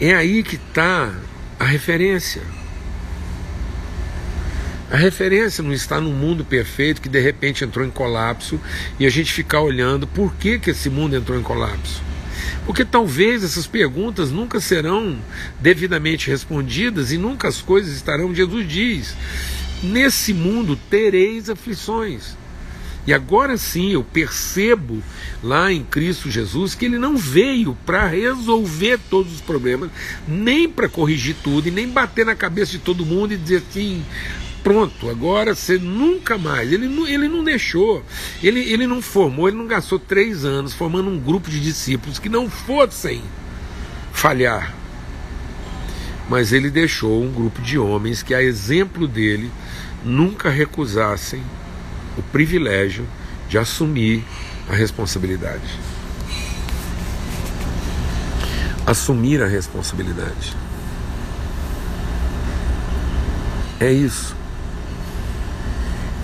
É 0.00 0.14
aí 0.14 0.42
que 0.42 0.56
está 0.56 1.12
a 1.58 1.64
referência. 1.64 2.42
A 4.90 4.96
referência 4.96 5.64
não 5.64 5.72
está 5.72 6.00
no 6.00 6.10
mundo 6.10 6.44
perfeito 6.44 7.02
que 7.02 7.08
de 7.08 7.20
repente 7.20 7.64
entrou 7.64 7.84
em 7.84 7.90
colapso 7.90 8.60
e 9.00 9.06
a 9.06 9.10
gente 9.10 9.32
ficar 9.32 9.60
olhando 9.60 10.06
por 10.06 10.32
que, 10.34 10.60
que 10.60 10.70
esse 10.70 10.88
mundo 10.88 11.16
entrou 11.16 11.36
em 11.36 11.42
colapso. 11.42 12.05
Porque 12.64 12.84
talvez 12.84 13.44
essas 13.44 13.66
perguntas 13.66 14.30
nunca 14.30 14.60
serão 14.60 15.18
devidamente 15.60 16.30
respondidas 16.30 17.12
e 17.12 17.18
nunca 17.18 17.48
as 17.48 17.62
coisas 17.62 17.94
estarão. 17.94 18.34
Jesus 18.34 18.68
diz: 18.68 19.16
Nesse 19.82 20.32
mundo 20.32 20.76
tereis 20.90 21.48
aflições. 21.48 22.36
E 23.06 23.12
agora 23.12 23.56
sim 23.56 23.92
eu 23.92 24.02
percebo 24.02 25.00
lá 25.40 25.72
em 25.72 25.84
Cristo 25.84 26.28
Jesus 26.28 26.74
que 26.74 26.84
ele 26.84 26.98
não 26.98 27.16
veio 27.16 27.76
para 27.86 28.08
resolver 28.08 28.98
todos 29.08 29.34
os 29.34 29.40
problemas, 29.40 29.90
nem 30.26 30.68
para 30.68 30.88
corrigir 30.88 31.36
tudo 31.42 31.68
e 31.68 31.70
nem 31.70 31.88
bater 31.88 32.26
na 32.26 32.34
cabeça 32.34 32.72
de 32.72 32.78
todo 32.78 33.06
mundo 33.06 33.32
e 33.32 33.36
dizer 33.36 33.62
assim: 33.68 34.04
pronto, 34.66 35.08
agora 35.08 35.54
você 35.54 35.78
nunca 35.78 36.36
mais. 36.36 36.72
Ele 36.72 36.88
não, 36.88 37.06
ele 37.06 37.28
não 37.28 37.44
deixou, 37.44 38.04
ele, 38.42 38.58
ele 38.58 38.84
não 38.84 39.00
formou, 39.00 39.46
ele 39.46 39.56
não 39.56 39.68
gastou 39.68 39.96
três 39.96 40.44
anos 40.44 40.74
formando 40.74 41.08
um 41.08 41.20
grupo 41.20 41.48
de 41.48 41.60
discípulos 41.60 42.18
que 42.18 42.28
não 42.28 42.50
fossem 42.50 43.22
falhar. 44.12 44.74
Mas 46.28 46.52
ele 46.52 46.68
deixou 46.68 47.22
um 47.22 47.30
grupo 47.30 47.62
de 47.62 47.78
homens 47.78 48.24
que, 48.24 48.34
a 48.34 48.42
exemplo 48.42 49.06
dele, 49.06 49.52
nunca 50.04 50.50
recusassem 50.50 51.40
o 52.18 52.22
privilégio 52.24 53.06
de 53.48 53.58
assumir 53.58 54.24
a 54.68 54.74
responsabilidade. 54.74 55.78
Assumir 58.84 59.40
a 59.40 59.46
responsabilidade. 59.46 60.56
É 63.78 63.92
isso. 63.92 64.34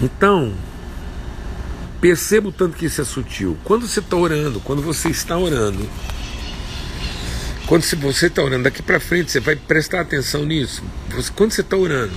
Então, 0.03 0.53
perceba 2.01 2.49
o 2.49 2.53
tanto 2.53 2.77
que 2.77 2.87
isso 2.87 3.01
é 3.01 3.05
sutil. 3.05 3.57
Quando 3.63 3.87
você 3.87 4.01
está 4.01 4.17
orando, 4.17 4.59
quando 4.61 4.83
você 4.83 5.09
está 5.09 5.39
orando, 5.39 5.89
quando 7.67 7.85
você 7.97 8.27
está 8.27 8.43
orando 8.43 8.65
daqui 8.65 8.83
para 8.83 8.99
frente, 8.99 9.31
você 9.31 9.39
vai 9.39 9.55
prestar 9.55 10.01
atenção 10.01 10.45
nisso. 10.45 10.83
Quando 11.37 11.53
você 11.53 11.61
está 11.61 11.77
orando, 11.77 12.13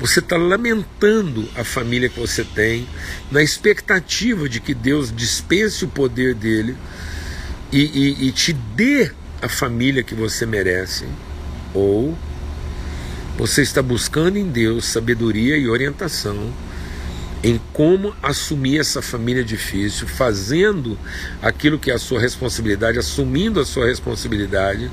você 0.00 0.20
está 0.20 0.36
lamentando 0.36 1.48
a 1.56 1.64
família 1.64 2.08
que 2.08 2.20
você 2.20 2.44
tem, 2.44 2.86
na 3.32 3.42
expectativa 3.42 4.48
de 4.48 4.60
que 4.60 4.72
Deus 4.72 5.12
dispense 5.14 5.84
o 5.84 5.88
poder 5.88 6.34
dele 6.34 6.76
e, 7.72 7.82
e, 7.82 8.28
e 8.28 8.32
te 8.32 8.52
dê 8.52 9.10
a 9.42 9.48
família 9.48 10.04
que 10.04 10.14
você 10.14 10.46
merece. 10.46 11.04
Ou 11.74 12.16
você 13.36 13.62
está 13.62 13.82
buscando 13.82 14.38
em 14.38 14.48
Deus 14.48 14.84
sabedoria 14.84 15.56
e 15.56 15.68
orientação 15.68 16.52
em 17.44 17.60
como 17.74 18.16
assumir 18.22 18.80
essa 18.80 19.02
família 19.02 19.44
difícil, 19.44 20.08
fazendo 20.08 20.98
aquilo 21.42 21.78
que 21.78 21.90
é 21.90 21.94
a 21.94 21.98
sua 21.98 22.18
responsabilidade, 22.18 22.98
assumindo 22.98 23.60
a 23.60 23.66
sua 23.66 23.84
responsabilidade, 23.84 24.90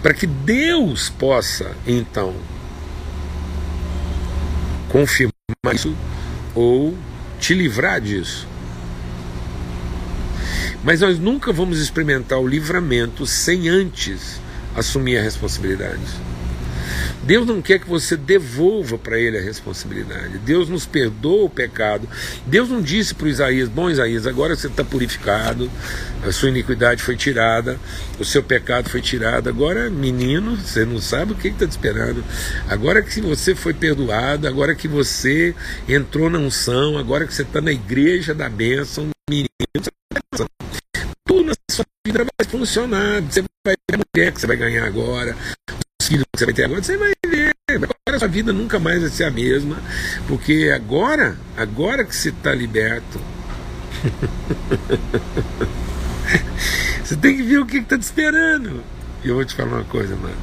para 0.00 0.14
que 0.14 0.28
Deus 0.28 1.10
possa 1.10 1.72
então 1.84 2.36
confirmar 4.88 5.34
isso 5.74 5.92
ou 6.54 6.96
te 7.40 7.52
livrar 7.52 8.00
disso. 8.00 8.46
Mas 10.84 11.00
nós 11.00 11.18
nunca 11.18 11.52
vamos 11.52 11.80
experimentar 11.80 12.38
o 12.38 12.46
livramento 12.46 13.26
sem 13.26 13.68
antes 13.68 14.40
assumir 14.76 15.18
a 15.18 15.22
responsabilidade. 15.22 16.25
Deus 17.26 17.44
não 17.44 17.60
quer 17.60 17.80
que 17.80 17.88
você 17.88 18.16
devolva 18.16 18.96
para 18.96 19.18
Ele 19.18 19.36
a 19.36 19.40
responsabilidade. 19.40 20.38
Deus 20.38 20.68
nos 20.68 20.86
perdoa 20.86 21.46
o 21.46 21.50
pecado. 21.50 22.08
Deus 22.46 22.68
não 22.68 22.80
disse 22.80 23.16
para 23.16 23.28
Isaías: 23.28 23.68
Bom, 23.68 23.90
Isaías, 23.90 24.28
agora 24.28 24.54
você 24.54 24.68
está 24.68 24.84
purificado, 24.84 25.68
a 26.24 26.30
sua 26.30 26.50
iniquidade 26.50 27.02
foi 27.02 27.16
tirada, 27.16 27.80
o 28.20 28.24
seu 28.24 28.44
pecado 28.44 28.88
foi 28.88 29.00
tirado. 29.00 29.48
Agora, 29.48 29.90
menino, 29.90 30.56
você 30.56 30.84
não 30.84 31.00
sabe 31.00 31.32
o 31.32 31.34
que 31.34 31.48
está 31.48 31.66
te 31.66 31.72
esperando. 31.72 32.24
Agora 32.68 33.02
que 33.02 33.20
você 33.20 33.56
foi 33.56 33.74
perdoado, 33.74 34.46
agora 34.46 34.72
que 34.72 34.86
você 34.86 35.52
entrou 35.88 36.30
na 36.30 36.38
unção, 36.38 36.96
agora 36.96 37.26
que 37.26 37.34
você 37.34 37.42
está 37.42 37.60
na 37.60 37.72
igreja 37.72 38.32
da 38.32 38.48
bênção, 38.48 39.08
menino, 39.28 39.48
tudo 41.26 41.44
na 41.44 41.54
sua 41.68 41.84
vida 42.06 42.24
vai 42.24 42.48
funcionar. 42.48 43.20
Você 43.22 43.42
vai 43.66 43.74
ver 43.90 43.96
a 43.96 43.98
mulher 44.14 44.32
que 44.32 44.40
você 44.40 44.46
vai 44.46 44.56
ganhar 44.56 44.86
agora, 44.86 45.36
filhos 46.06 46.24
que 46.32 46.38
você 46.38 46.44
vai 46.44 46.54
ter 46.54 46.64
agora, 46.64 46.82
você 46.82 46.96
vai 46.96 47.12
ver. 47.26 47.54
Agora 47.68 47.94
a 48.08 48.18
sua 48.18 48.28
vida 48.28 48.52
nunca 48.52 48.78
mais 48.78 49.00
vai 49.00 49.10
ser 49.10 49.24
a 49.24 49.30
mesma, 49.30 49.76
porque 50.28 50.72
agora, 50.74 51.36
agora 51.56 52.04
que 52.04 52.14
você 52.14 52.28
está 52.28 52.54
liberto, 52.54 53.20
você 57.02 57.16
tem 57.16 57.36
que 57.36 57.42
ver 57.42 57.58
o 57.58 57.66
que 57.66 57.78
está 57.78 57.98
te 57.98 58.02
esperando. 58.02 58.84
E 59.24 59.28
eu 59.28 59.34
vou 59.34 59.44
te 59.44 59.54
falar 59.54 59.78
uma 59.78 59.84
coisa, 59.84 60.14
mano. 60.14 60.36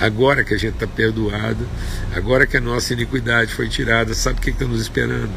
Agora 0.00 0.44
que 0.44 0.54
a 0.54 0.58
gente 0.58 0.74
está 0.74 0.86
perdoado, 0.86 1.66
agora 2.14 2.46
que 2.46 2.56
a 2.56 2.60
nossa 2.60 2.92
iniquidade 2.92 3.52
foi 3.52 3.68
tirada, 3.68 4.14
sabe 4.14 4.38
o 4.38 4.42
que 4.42 4.50
está 4.50 4.64
nos 4.64 4.80
esperando? 4.80 5.32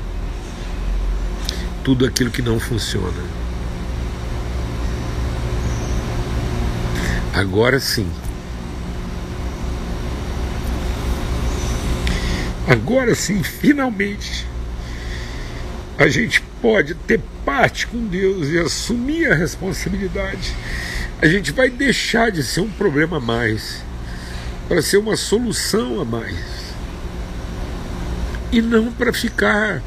Tudo 1.84 2.06
aquilo 2.06 2.30
que 2.30 2.41
não 2.41 2.60
funciona. 2.60 3.41
Agora 7.34 7.80
sim, 7.80 8.08
Agora 12.67 13.15
sim, 13.15 13.41
finalmente, 13.43 14.45
a 15.97 16.08
gente 16.08 16.41
pode 16.62 16.93
ter 16.95 17.19
parte 17.45 17.88
com 17.88 18.06
Deus 18.06 18.50
e 18.50 18.60
assumir 18.60 19.32
a 19.32 19.36
responsabilidade. 19.36 20.56
A 21.21 21.28
gente 21.28 21.52
vai 21.52 21.69
deixar 21.69 22.32
de 22.32 22.43
ser 22.43 22.62
um 22.62 22.69
problema 22.69 23.17
a 23.17 23.19
mais 23.19 23.84
para 24.67 24.82
ser 24.82 24.97
uma 24.97 25.15
solução 25.17 26.00
a 26.02 26.06
mais. 26.06 26.62
e 28.52 28.62
não 28.62 28.91
para 28.91 29.13
ficar 29.13 29.82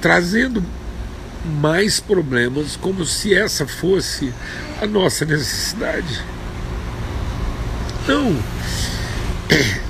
trazendo 0.00 0.62
mais 1.60 1.98
problemas 1.98 2.76
como 2.76 3.04
se 3.04 3.34
essa 3.34 3.66
fosse 3.66 4.32
a 4.80 4.86
nossa 4.86 5.24
necessidade. 5.24 6.22
Não. 8.06 8.36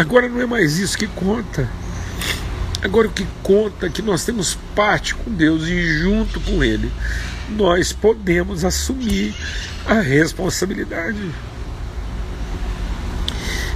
Agora 0.00 0.30
não 0.30 0.40
é 0.40 0.46
mais 0.46 0.78
isso 0.78 0.96
que 0.96 1.06
conta. 1.06 1.68
Agora 2.80 3.06
o 3.06 3.12
que 3.12 3.26
conta 3.42 3.86
é 3.86 3.90
que 3.90 4.00
nós 4.00 4.24
temos 4.24 4.56
parte 4.74 5.14
com 5.14 5.30
Deus 5.30 5.64
e 5.64 5.98
junto 5.98 6.40
com 6.40 6.64
Ele 6.64 6.90
nós 7.50 7.92
podemos 7.92 8.64
assumir 8.64 9.34
a 9.84 10.00
responsabilidade. 10.00 11.18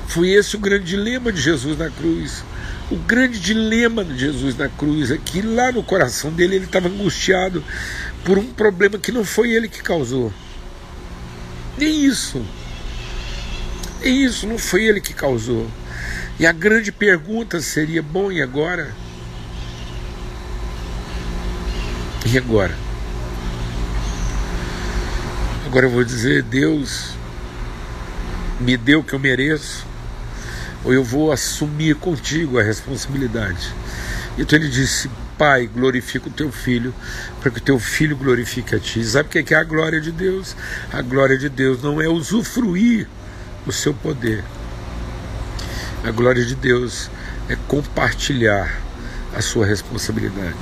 Foi 0.06 0.30
esse 0.30 0.56
o 0.56 0.58
grande 0.58 0.87
dilema 0.87 1.30
de 1.30 1.42
Jesus 1.42 1.76
na 1.76 1.90
cruz. 1.90 2.42
O 2.90 2.96
grande 2.96 3.38
dilema 3.38 4.02
de 4.02 4.18
Jesus 4.18 4.56
na 4.56 4.70
cruz 4.70 5.10
é 5.10 5.18
que 5.18 5.42
lá 5.42 5.72
no 5.72 5.82
coração 5.82 6.32
dele 6.32 6.56
ele 6.56 6.64
estava 6.64 6.88
angustiado 6.88 7.62
por 8.24 8.38
um 8.38 8.46
problema 8.46 8.96
que 8.96 9.12
não 9.12 9.26
foi 9.26 9.50
ele 9.50 9.68
que 9.68 9.82
causou. 9.82 10.32
Nem 11.76 12.06
isso. 12.06 12.42
Nem 14.00 14.24
isso 14.24 14.46
não 14.46 14.56
foi 14.56 14.84
ele 14.87 15.02
que 15.02 15.12
causou. 15.12 15.68
E 16.38 16.47
a 16.47 16.53
grande 16.53 16.90
pergunta 16.90 17.61
seria: 17.61 18.03
bom, 18.03 18.31
e 18.31 18.42
agora? 18.42 18.92
E 22.27 22.38
agora? 22.38 22.75
Agora 25.66 25.87
eu 25.87 25.90
vou 25.90 26.05
dizer: 26.05 26.42
Deus 26.42 27.11
me 28.61 28.77
deu 28.77 29.01
o 29.01 29.05
que 29.05 29.12
eu 29.12 29.18
mereço 29.18 29.87
ou 30.85 30.92
eu 30.92 31.03
vou 31.03 31.33
assumir 31.33 31.97
contigo 31.97 32.59
a 32.59 32.62
responsabilidade. 32.62 33.73
Então 34.37 34.59
ele 34.59 34.68
disse: 34.68 35.11
Pai, 35.38 35.66
glorifica 35.66 36.29
o 36.29 36.33
teu 36.33 36.53
filho, 36.53 36.94
para 37.40 37.51
que 37.51 37.59
o 37.59 37.62
teu 37.62 37.79
filho 37.79 38.16
glorifique 38.16 38.75
a 38.75 38.79
ti. 38.79 39.03
Sabe 39.05 39.29
o 39.29 39.44
que 39.44 39.55
é 39.55 39.57
a 39.57 39.64
glória 39.64 40.01
de 40.01 40.12
Deus? 40.12 40.55
A 40.92 41.01
glória 41.01 41.38
de 41.38 41.49
Deus 41.49 41.83
não 41.83 42.01
é 42.01 42.09
usufruir 42.09 43.09
o 43.66 43.73
seu 43.73 43.94
poder. 43.94 44.44
A 46.05 46.11
glória 46.11 46.45
de 46.45 46.55
Deus 46.55 47.11
é 47.49 47.57
compartilhar 47.67 48.79
a 49.35 49.40
sua 49.40 49.64
responsabilidade. 49.64 50.55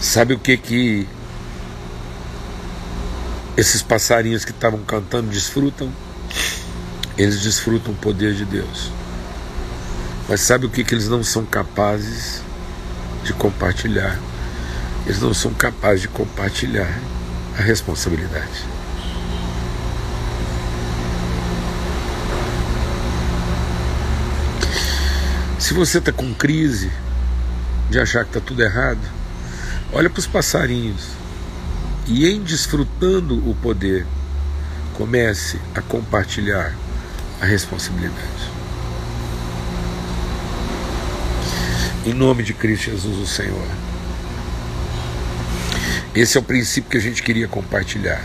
Sabe 0.00 0.34
o 0.34 0.38
que 0.40 0.56
que 0.56 1.08
esses 3.56 3.82
passarinhos 3.82 4.44
que 4.44 4.50
estavam 4.50 4.80
cantando 4.82 5.30
desfrutam? 5.30 5.92
Eles 7.16 7.40
desfrutam 7.40 7.92
o 7.92 7.96
poder 7.96 8.34
de 8.34 8.44
Deus. 8.44 8.90
Mas 10.28 10.40
sabe 10.40 10.66
o 10.66 10.70
que, 10.70 10.82
que 10.82 10.92
eles 10.92 11.06
não 11.06 11.22
são 11.22 11.46
capazes 11.46 12.42
de 13.22 13.32
compartilhar? 13.32 14.18
Eles 15.06 15.20
não 15.20 15.32
são 15.32 15.54
capazes 15.54 16.02
de 16.02 16.08
compartilhar 16.08 16.98
a 17.56 17.62
responsabilidade. 17.62 18.75
Se 25.66 25.74
você 25.74 25.98
está 25.98 26.12
com 26.12 26.32
crise 26.32 26.92
de 27.90 27.98
achar 27.98 28.22
que 28.22 28.30
está 28.30 28.40
tudo 28.40 28.62
errado, 28.62 29.00
olha 29.92 30.08
para 30.08 30.20
os 30.20 30.26
passarinhos 30.28 31.08
e 32.06 32.24
em 32.24 32.40
desfrutando 32.40 33.34
o 33.50 33.52
poder, 33.52 34.06
comece 34.94 35.58
a 35.74 35.82
compartilhar 35.82 36.72
a 37.40 37.44
responsabilidade. 37.44 38.48
Em 42.06 42.14
nome 42.14 42.44
de 42.44 42.54
Cristo 42.54 42.92
Jesus, 42.92 43.18
o 43.18 43.26
Senhor. 43.26 43.66
Esse 46.14 46.36
é 46.36 46.40
o 46.40 46.44
princípio 46.44 46.92
que 46.92 46.96
a 46.96 47.00
gente 47.00 47.24
queria 47.24 47.48
compartilhar. 47.48 48.24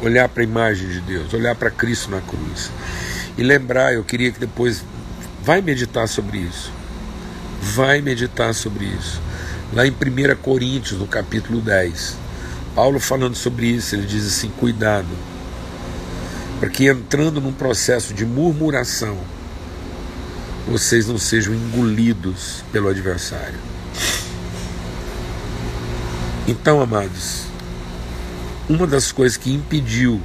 Olhar 0.00 0.28
para 0.28 0.44
a 0.44 0.46
imagem 0.46 0.88
de 0.90 1.00
Deus, 1.00 1.34
olhar 1.34 1.56
para 1.56 1.72
Cristo 1.72 2.08
na 2.08 2.20
cruz. 2.20 2.70
E 3.36 3.42
lembrar, 3.42 3.94
eu 3.94 4.04
queria 4.04 4.30
que 4.30 4.38
depois 4.38 4.84
vai 5.44 5.60
meditar 5.60 6.08
sobre 6.08 6.38
isso. 6.38 6.72
Vai 7.60 8.00
meditar 8.00 8.54
sobre 8.54 8.86
isso. 8.86 9.20
Lá 9.74 9.86
em 9.86 9.90
1 9.90 10.36
Coríntios, 10.40 10.98
no 10.98 11.06
capítulo 11.06 11.60
10, 11.60 12.16
Paulo 12.74 12.98
falando 12.98 13.34
sobre 13.34 13.66
isso, 13.66 13.94
ele 13.94 14.06
diz 14.06 14.26
assim: 14.26 14.48
cuidado, 14.48 15.08
porque 16.60 16.88
entrando 16.88 17.42
num 17.42 17.52
processo 17.52 18.14
de 18.14 18.24
murmuração, 18.24 19.18
vocês 20.66 21.06
não 21.06 21.18
sejam 21.18 21.54
engolidos 21.54 22.64
pelo 22.72 22.88
adversário. 22.88 23.58
Então, 26.48 26.80
amados, 26.80 27.44
uma 28.68 28.86
das 28.86 29.12
coisas 29.12 29.36
que 29.36 29.52
impediu, 29.52 30.20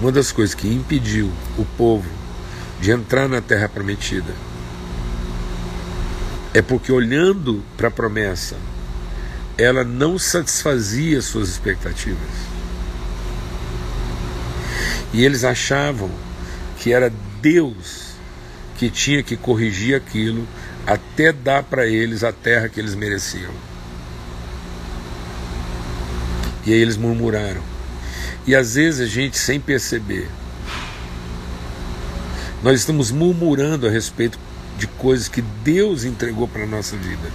uma 0.00 0.12
das 0.12 0.32
coisas 0.32 0.54
que 0.54 0.68
impediu 0.68 1.30
o 1.58 1.64
povo 1.76 2.17
de 2.80 2.90
entrar 2.90 3.28
na 3.28 3.40
terra 3.40 3.68
prometida 3.68 4.32
é 6.54 6.62
porque 6.62 6.90
olhando 6.90 7.62
para 7.76 7.88
a 7.88 7.90
promessa 7.90 8.56
ela 9.58 9.82
não 9.82 10.16
satisfazia 10.18 11.20
suas 11.20 11.48
expectativas. 11.48 12.18
E 15.12 15.24
eles 15.24 15.42
achavam 15.42 16.10
que 16.78 16.92
era 16.92 17.12
Deus 17.42 18.12
que 18.76 18.88
tinha 18.88 19.20
que 19.22 19.36
corrigir 19.36 19.96
aquilo 19.96 20.46
até 20.86 21.32
dar 21.32 21.64
para 21.64 21.86
eles 21.86 22.22
a 22.22 22.32
terra 22.32 22.68
que 22.68 22.78
eles 22.78 22.94
mereciam. 22.94 23.52
E 26.64 26.72
aí 26.72 26.80
eles 26.80 26.96
murmuraram. 26.96 27.62
E 28.46 28.54
às 28.54 28.76
vezes 28.76 29.00
a 29.00 29.06
gente, 29.06 29.36
sem 29.36 29.58
perceber, 29.58 30.28
nós 32.62 32.80
estamos 32.80 33.10
murmurando 33.10 33.86
a 33.86 33.90
respeito 33.90 34.38
de 34.78 34.86
coisas 34.86 35.28
que 35.28 35.42
Deus 35.42 36.04
entregou 36.04 36.46
para 36.46 36.64
a 36.64 36.66
nossa 36.66 36.96
vida 36.96 37.28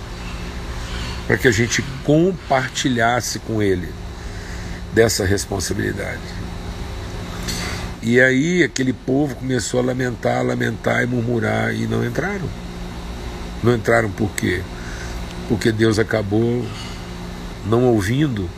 para 1.28 1.38
que 1.38 1.48
a 1.48 1.52
gente 1.52 1.82
compartilhasse 2.04 3.40
com 3.40 3.62
ele 3.62 3.90
dessa 4.94 5.26
responsabilidade. 5.26 6.22
E 8.02 8.20
aí 8.20 8.64
aquele 8.64 8.92
povo 8.92 9.36
começou 9.36 9.80
a 9.80 9.84
lamentar, 9.84 10.44
lamentar 10.44 11.04
e 11.04 11.06
murmurar 11.06 11.74
e 11.74 11.88
não 11.88 12.06
entraram. 12.06 12.50
Não 13.64 13.74
entraram 13.76 14.12
por 14.12 14.30
quê? 14.32 14.62
Porque 15.48 15.72
Deus 15.72 15.98
acabou 15.98 16.66
não 17.66 17.86
ouvindo 17.86 18.50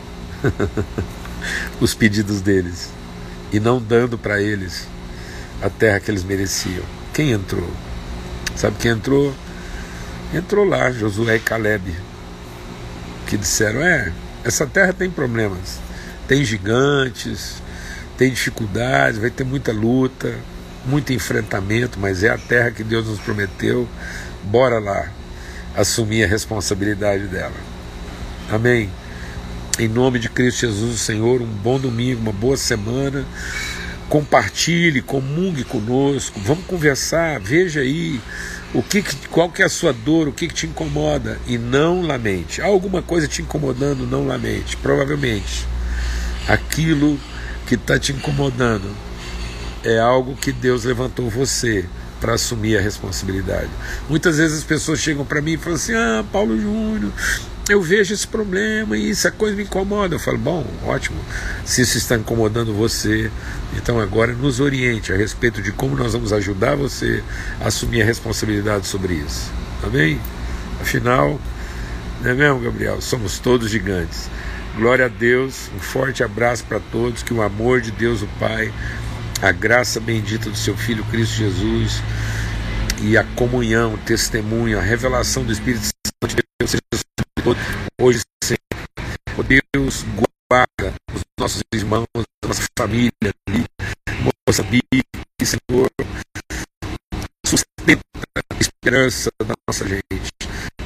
os 1.80 1.94
pedidos 1.94 2.42
deles 2.42 2.90
e 3.54 3.60
não 3.60 3.80
dando 3.80 4.18
para 4.18 4.42
eles 4.42 4.88
a 5.62 5.70
terra 5.70 6.00
que 6.00 6.12
eles 6.12 6.24
mereciam. 6.24 6.84
Quem 7.14 7.32
entrou? 7.32 7.70
Sabe 8.56 8.78
quem 8.80 8.92
entrou? 8.92 9.34
Entrou 10.34 10.66
lá 10.66 10.92
Josué 10.92 11.38
e 11.38 11.40
Caleb 11.40 11.96
que 13.26 13.38
disseram: 13.38 13.82
é, 13.82 14.12
essa 14.44 14.66
terra 14.66 14.94
tem 14.94 15.10
problemas, 15.10 15.80
tem 16.28 16.44
gigantes, 16.44 17.62
tem 18.18 18.30
dificuldades, 18.30 19.20
vai 19.20 19.30
ter 19.30 19.44
muita 19.44 19.72
luta, 19.72 20.34
muito 20.86 21.12
enfrentamento, 21.12 22.00
mas 22.00 22.24
é 22.24 22.30
a 22.30 22.38
terra 22.38 22.72
que 22.72 22.84
Deus 22.84 23.08
nos 23.08 23.20
prometeu, 23.20 23.88
bora 24.44 24.80
lá 24.80 25.10
assumir 25.76 26.24
a 26.24 26.28
responsabilidade 26.28 27.28
dela. 27.28 27.56
Amém. 28.50 28.90
Em 29.78 29.90
nome 29.90 30.20
de 30.20 30.30
Cristo 30.30 30.62
Jesus, 30.62 30.96
o 30.96 30.98
Senhor, 30.98 31.42
um 31.42 31.46
bom 31.46 31.78
domingo, 31.78 32.22
uma 32.22 32.32
boa 32.32 32.56
semana. 32.56 33.26
Compartilhe, 34.10 35.02
comungue 35.02 35.64
conosco, 35.64 36.40
vamos 36.40 36.66
conversar, 36.66 37.40
veja 37.40 37.82
aí 37.82 38.22
o 38.74 38.84
que, 38.84 39.04
qual 39.30 39.50
que 39.50 39.62
é 39.62 39.66
a 39.66 39.70
sua 39.70 39.92
dor, 39.92 40.28
o 40.28 40.32
que, 40.32 40.48
que 40.48 40.54
te 40.54 40.68
incomoda 40.68 41.40
e 41.48 41.58
não 41.58 42.02
lamente. 42.02 42.62
Há 42.62 42.66
alguma 42.66 43.02
coisa 43.02 43.28
te 43.28 43.42
incomodando, 43.42 44.06
não 44.06 44.28
lamente. 44.28 44.78
Provavelmente 44.78 45.66
aquilo 46.48 47.20
que 47.66 47.76
está 47.76 47.98
te 47.98 48.12
incomodando 48.12 48.90
é 49.84 50.00
algo 50.00 50.36
que 50.36 50.52
Deus 50.52 50.84
levantou 50.84 51.30
você 51.30 51.86
para 52.20 52.34
assumir 52.34 52.78
a 52.78 52.82
responsabilidade. 52.82 53.70
Muitas 54.10 54.38
vezes 54.38 54.60
as 54.60 54.64
pessoas 54.64 55.00
chegam 55.00 55.26
para 55.26 55.42
mim 55.42 55.54
e 55.54 55.58
falam 55.58 55.76
assim: 55.76 55.94
Ah, 55.94 56.24
Paulo 56.32 56.60
Júnior, 56.60 57.12
eu 57.68 57.82
vejo 57.82 58.14
esse 58.14 58.28
problema 58.28 58.96
e 58.96 59.10
essa 59.10 59.32
coisa 59.32 59.56
me 59.56 59.64
incomoda. 59.64 60.16
Eu 60.16 60.20
falo: 60.20 60.38
Bom, 60.38 60.66
ótimo, 60.84 61.18
se 61.64 61.82
isso 61.82 61.98
está 61.98 62.16
incomodando 62.16 62.74
você, 62.74 63.32
então 63.76 64.00
agora 64.00 64.34
nos 64.34 64.60
oriente 64.60 65.12
a 65.12 65.16
respeito 65.16 65.62
de 65.62 65.72
como 65.72 65.96
nós 65.96 66.14
vamos 66.14 66.32
ajudar 66.32 66.76
você 66.76 67.24
a 67.60 67.68
assumir 67.68 68.02
a 68.02 68.06
responsabilidade 68.06 68.88
sobre 68.88 69.16
isso. 69.16 69.52
Amém? 69.84 70.20
Afinal, 70.80 71.40
não 72.22 72.32
é 72.32 72.34
mesmo, 72.34 72.60
Gabriel? 72.60 73.02
Somos 73.02 73.40
todos 73.40 73.70
gigantes. 73.70 74.30
Glória 74.76 75.06
a 75.06 75.10
Deus, 75.10 75.70
um 75.76 75.80
forte 75.80 76.22
abraço 76.22 76.66
para 76.66 76.80
todos, 76.80 77.24
que 77.24 77.34
o 77.34 77.42
amor 77.42 77.80
de 77.80 77.92
Deus, 77.92 78.22
o 78.22 78.28
Pai, 78.40 78.74
a 79.42 79.52
graça 79.52 80.02
bendita 80.02 80.50
do 80.50 80.58
seu 80.58 80.76
Filho 80.76 81.04
Cristo 81.06 81.36
Jesus 81.36 82.04
e 83.02 83.18
a 83.18 83.24
comunhão, 83.24 83.94
o 83.94 83.98
testemunho, 83.98 84.78
a 84.78 84.82
revelação 84.82 85.44
do 85.46 85.52
Espírito 85.52 85.86
Santo 85.86 86.36
de 86.36 86.44
Deus 86.60 86.72
seja 86.72 87.25
hoje 88.02 88.24
sempre. 88.44 88.64
Oh 89.38 89.44
Deus, 89.44 90.04
guarda 90.50 90.96
os 91.14 91.22
nossos 91.40 91.62
irmãos, 91.74 92.08
a 92.16 92.48
nossa 92.48 92.66
família 92.78 93.12
ali, 93.48 93.66
Moçambique, 94.48 95.04
Senhor, 95.44 95.90
sustenta 97.46 98.02
a 98.36 98.60
esperança 98.60 99.30
da 99.40 99.54
nossa 99.68 99.88
gente, 99.88 100.32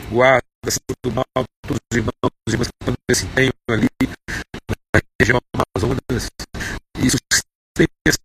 guarda 0.09 0.43
do 1.03 1.11
mal 1.11 1.25
todos 1.65 1.79
os 1.91 1.97
irmãos 1.97 2.13
e 2.47 2.51
irmãs 2.51 2.67
que 2.67 2.73
estão 2.81 2.95
nesse 3.09 3.25
empenho 3.25 3.53
ali 3.69 3.87
na 4.93 5.01
região 5.21 5.39
Amazonas, 5.55 6.29
e 6.97 7.09
sustenta 7.09 7.93
esses 8.05 8.19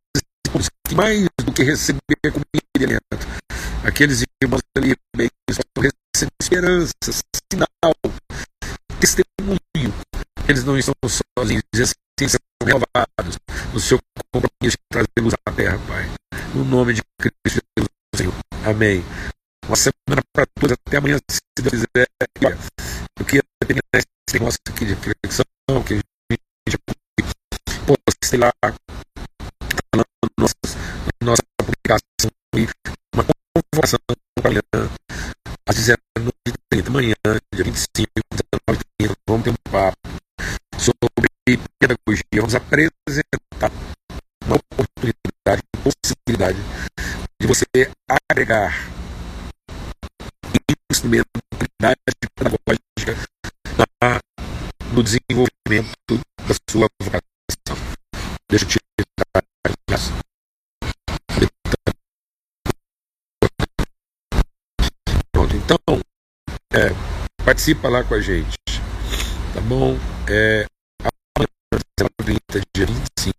que 0.89 0.95
mais 0.95 1.29
do 1.45 1.53
que 1.53 1.63
receber 1.63 2.01
comida 2.33 2.67
e 2.79 2.85
alimento, 2.85 3.27
aqueles 3.85 4.25
irmãos 4.43 4.63
ali 4.77 4.97
bem, 5.17 5.29
estão 5.49 5.65
recebendo 5.77 6.33
esperança, 6.41 6.93
sinal, 7.53 7.69
testemunho, 9.05 9.93
eles 10.49 10.65
não 10.65 10.79
estão 10.79 10.95
sozinhos, 11.39 11.63
e 11.75 11.83
assim 11.83 11.95
serão 12.17 12.39
renovados 12.65 13.37
no 13.73 13.79
seu 13.79 13.99
compromisso 14.33 14.79
de 14.79 14.85
trazê-los 14.91 15.35
à 15.47 15.53
terra, 15.53 15.79
Pai. 15.87 16.11
No 16.55 16.65
nome 16.65 16.95
de 16.95 17.03
Cristo 17.21 17.61
Jesus, 17.77 17.89
Senhor. 18.17 18.35
Amém. 18.65 19.05
Uma 19.67 19.77
semana 19.77 20.23
para 20.33 20.47
todos, 20.59 20.77
até 20.87 20.97
amanhã, 20.97 21.19
se 21.31 21.41
Deus 21.59 21.85
quiser. 21.85 22.07
Eu 23.19 23.27
queria 23.27 23.43
terminar 23.61 23.83
esse 23.95 24.07
negócio 24.33 24.59
aqui 24.69 24.87
de 24.87 24.95
reflexão, 24.95 25.45
que 25.87 25.95
a 25.95 25.97
gente 25.97 26.79
pô, 27.87 27.95
sei 28.25 28.39
lá, 28.39 28.51
falando 29.93 30.07
nossa, 30.39 30.55
nossa 31.23 31.43
publicação 31.59 32.31
uma 33.15 33.25
convocação 33.25 33.99
para 34.09 34.49
amanhã, 34.49 34.63
às 35.69 35.77
19h30, 35.77 36.89
amanhã, 36.89 37.15
dia 37.55 37.65
25, 37.65 38.11
19h30, 39.45 39.45
vamos 39.45 39.51
ter 39.51 39.51
um 39.51 39.55
papo 39.71 39.97
sobre 40.79 41.59
pedagogia. 41.79 42.25
Vamos 42.37 42.55
apresentar 42.55 43.71
uma 44.47 44.57
oportunidade, 44.57 45.63
uma 45.77 45.93
possibilidade 46.03 46.59
de 47.41 47.47
você 47.47 47.65
agregar 48.31 48.73
instrumento 50.91 51.27
de 51.59 52.29
pedagógica 52.35 53.17
no 54.93 55.03
desenvolvimento 55.03 56.21
da 56.47 56.55
sua 56.71 56.89
vocação. 57.03 57.77
Deixa 58.49 58.65
eu 58.65 58.69
te 58.69 58.79
dar 59.35 59.43
Pronto, 65.33 65.57
então, 65.57 65.79
é, 66.73 66.91
participa 67.45 67.89
lá 67.89 68.05
com 68.05 68.15
a 68.15 68.21
gente, 68.21 68.55
tá 69.55 69.61
bom? 69.61 69.97
É, 70.29 70.67
amanhã, 71.01 71.49
dia 72.77 72.87
25. 72.87 73.35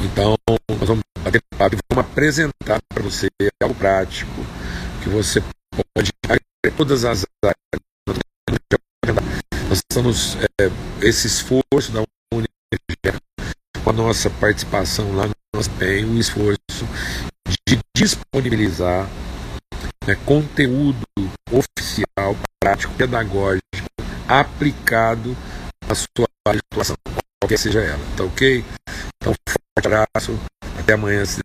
Então, 0.00 0.34
nós 0.48 0.88
vamos 0.88 1.04
bater 1.22 1.42
papo 1.56 1.76
e 1.76 1.78
vamos 1.92 2.10
apresentar 2.10 2.80
para 2.88 3.02
você 3.02 3.28
algo 3.62 3.74
prático 3.74 4.32
que 5.02 5.10
você 5.10 5.42
pode 5.94 6.10
todas 6.76 7.04
as 7.04 7.24
áreas. 7.44 7.56
Nós 9.68 9.78
estamos, 9.90 10.36
é, 10.60 10.70
esse 11.06 11.26
esforço 11.26 11.92
da 11.92 12.02
Unicef, 12.32 13.20
com 13.84 13.90
a 13.90 13.92
nossa 13.92 14.30
participação 14.30 15.14
lá 15.14 15.28
nosso 15.54 15.70
bem, 15.72 16.04
um 16.04 16.18
esforço 16.18 16.86
de 17.66 17.78
disponibilizar 17.94 19.08
né, 20.06 20.14
conteúdo 20.24 21.04
oficial, 21.50 22.36
prático, 22.62 22.94
pedagógico, 22.94 23.77
aplicado 24.28 25.36
à 25.88 25.94
sua 25.94 26.28
atuação, 26.46 26.96
qualquer 27.42 27.58
seja 27.58 27.80
ela. 27.80 28.00
Tá 28.16 28.24
ok? 28.24 28.64
Então, 29.16 29.34
forte 29.74 29.86
abraço, 29.86 30.38
até 30.78 30.92
amanhã, 30.92 31.24
se 31.24 31.40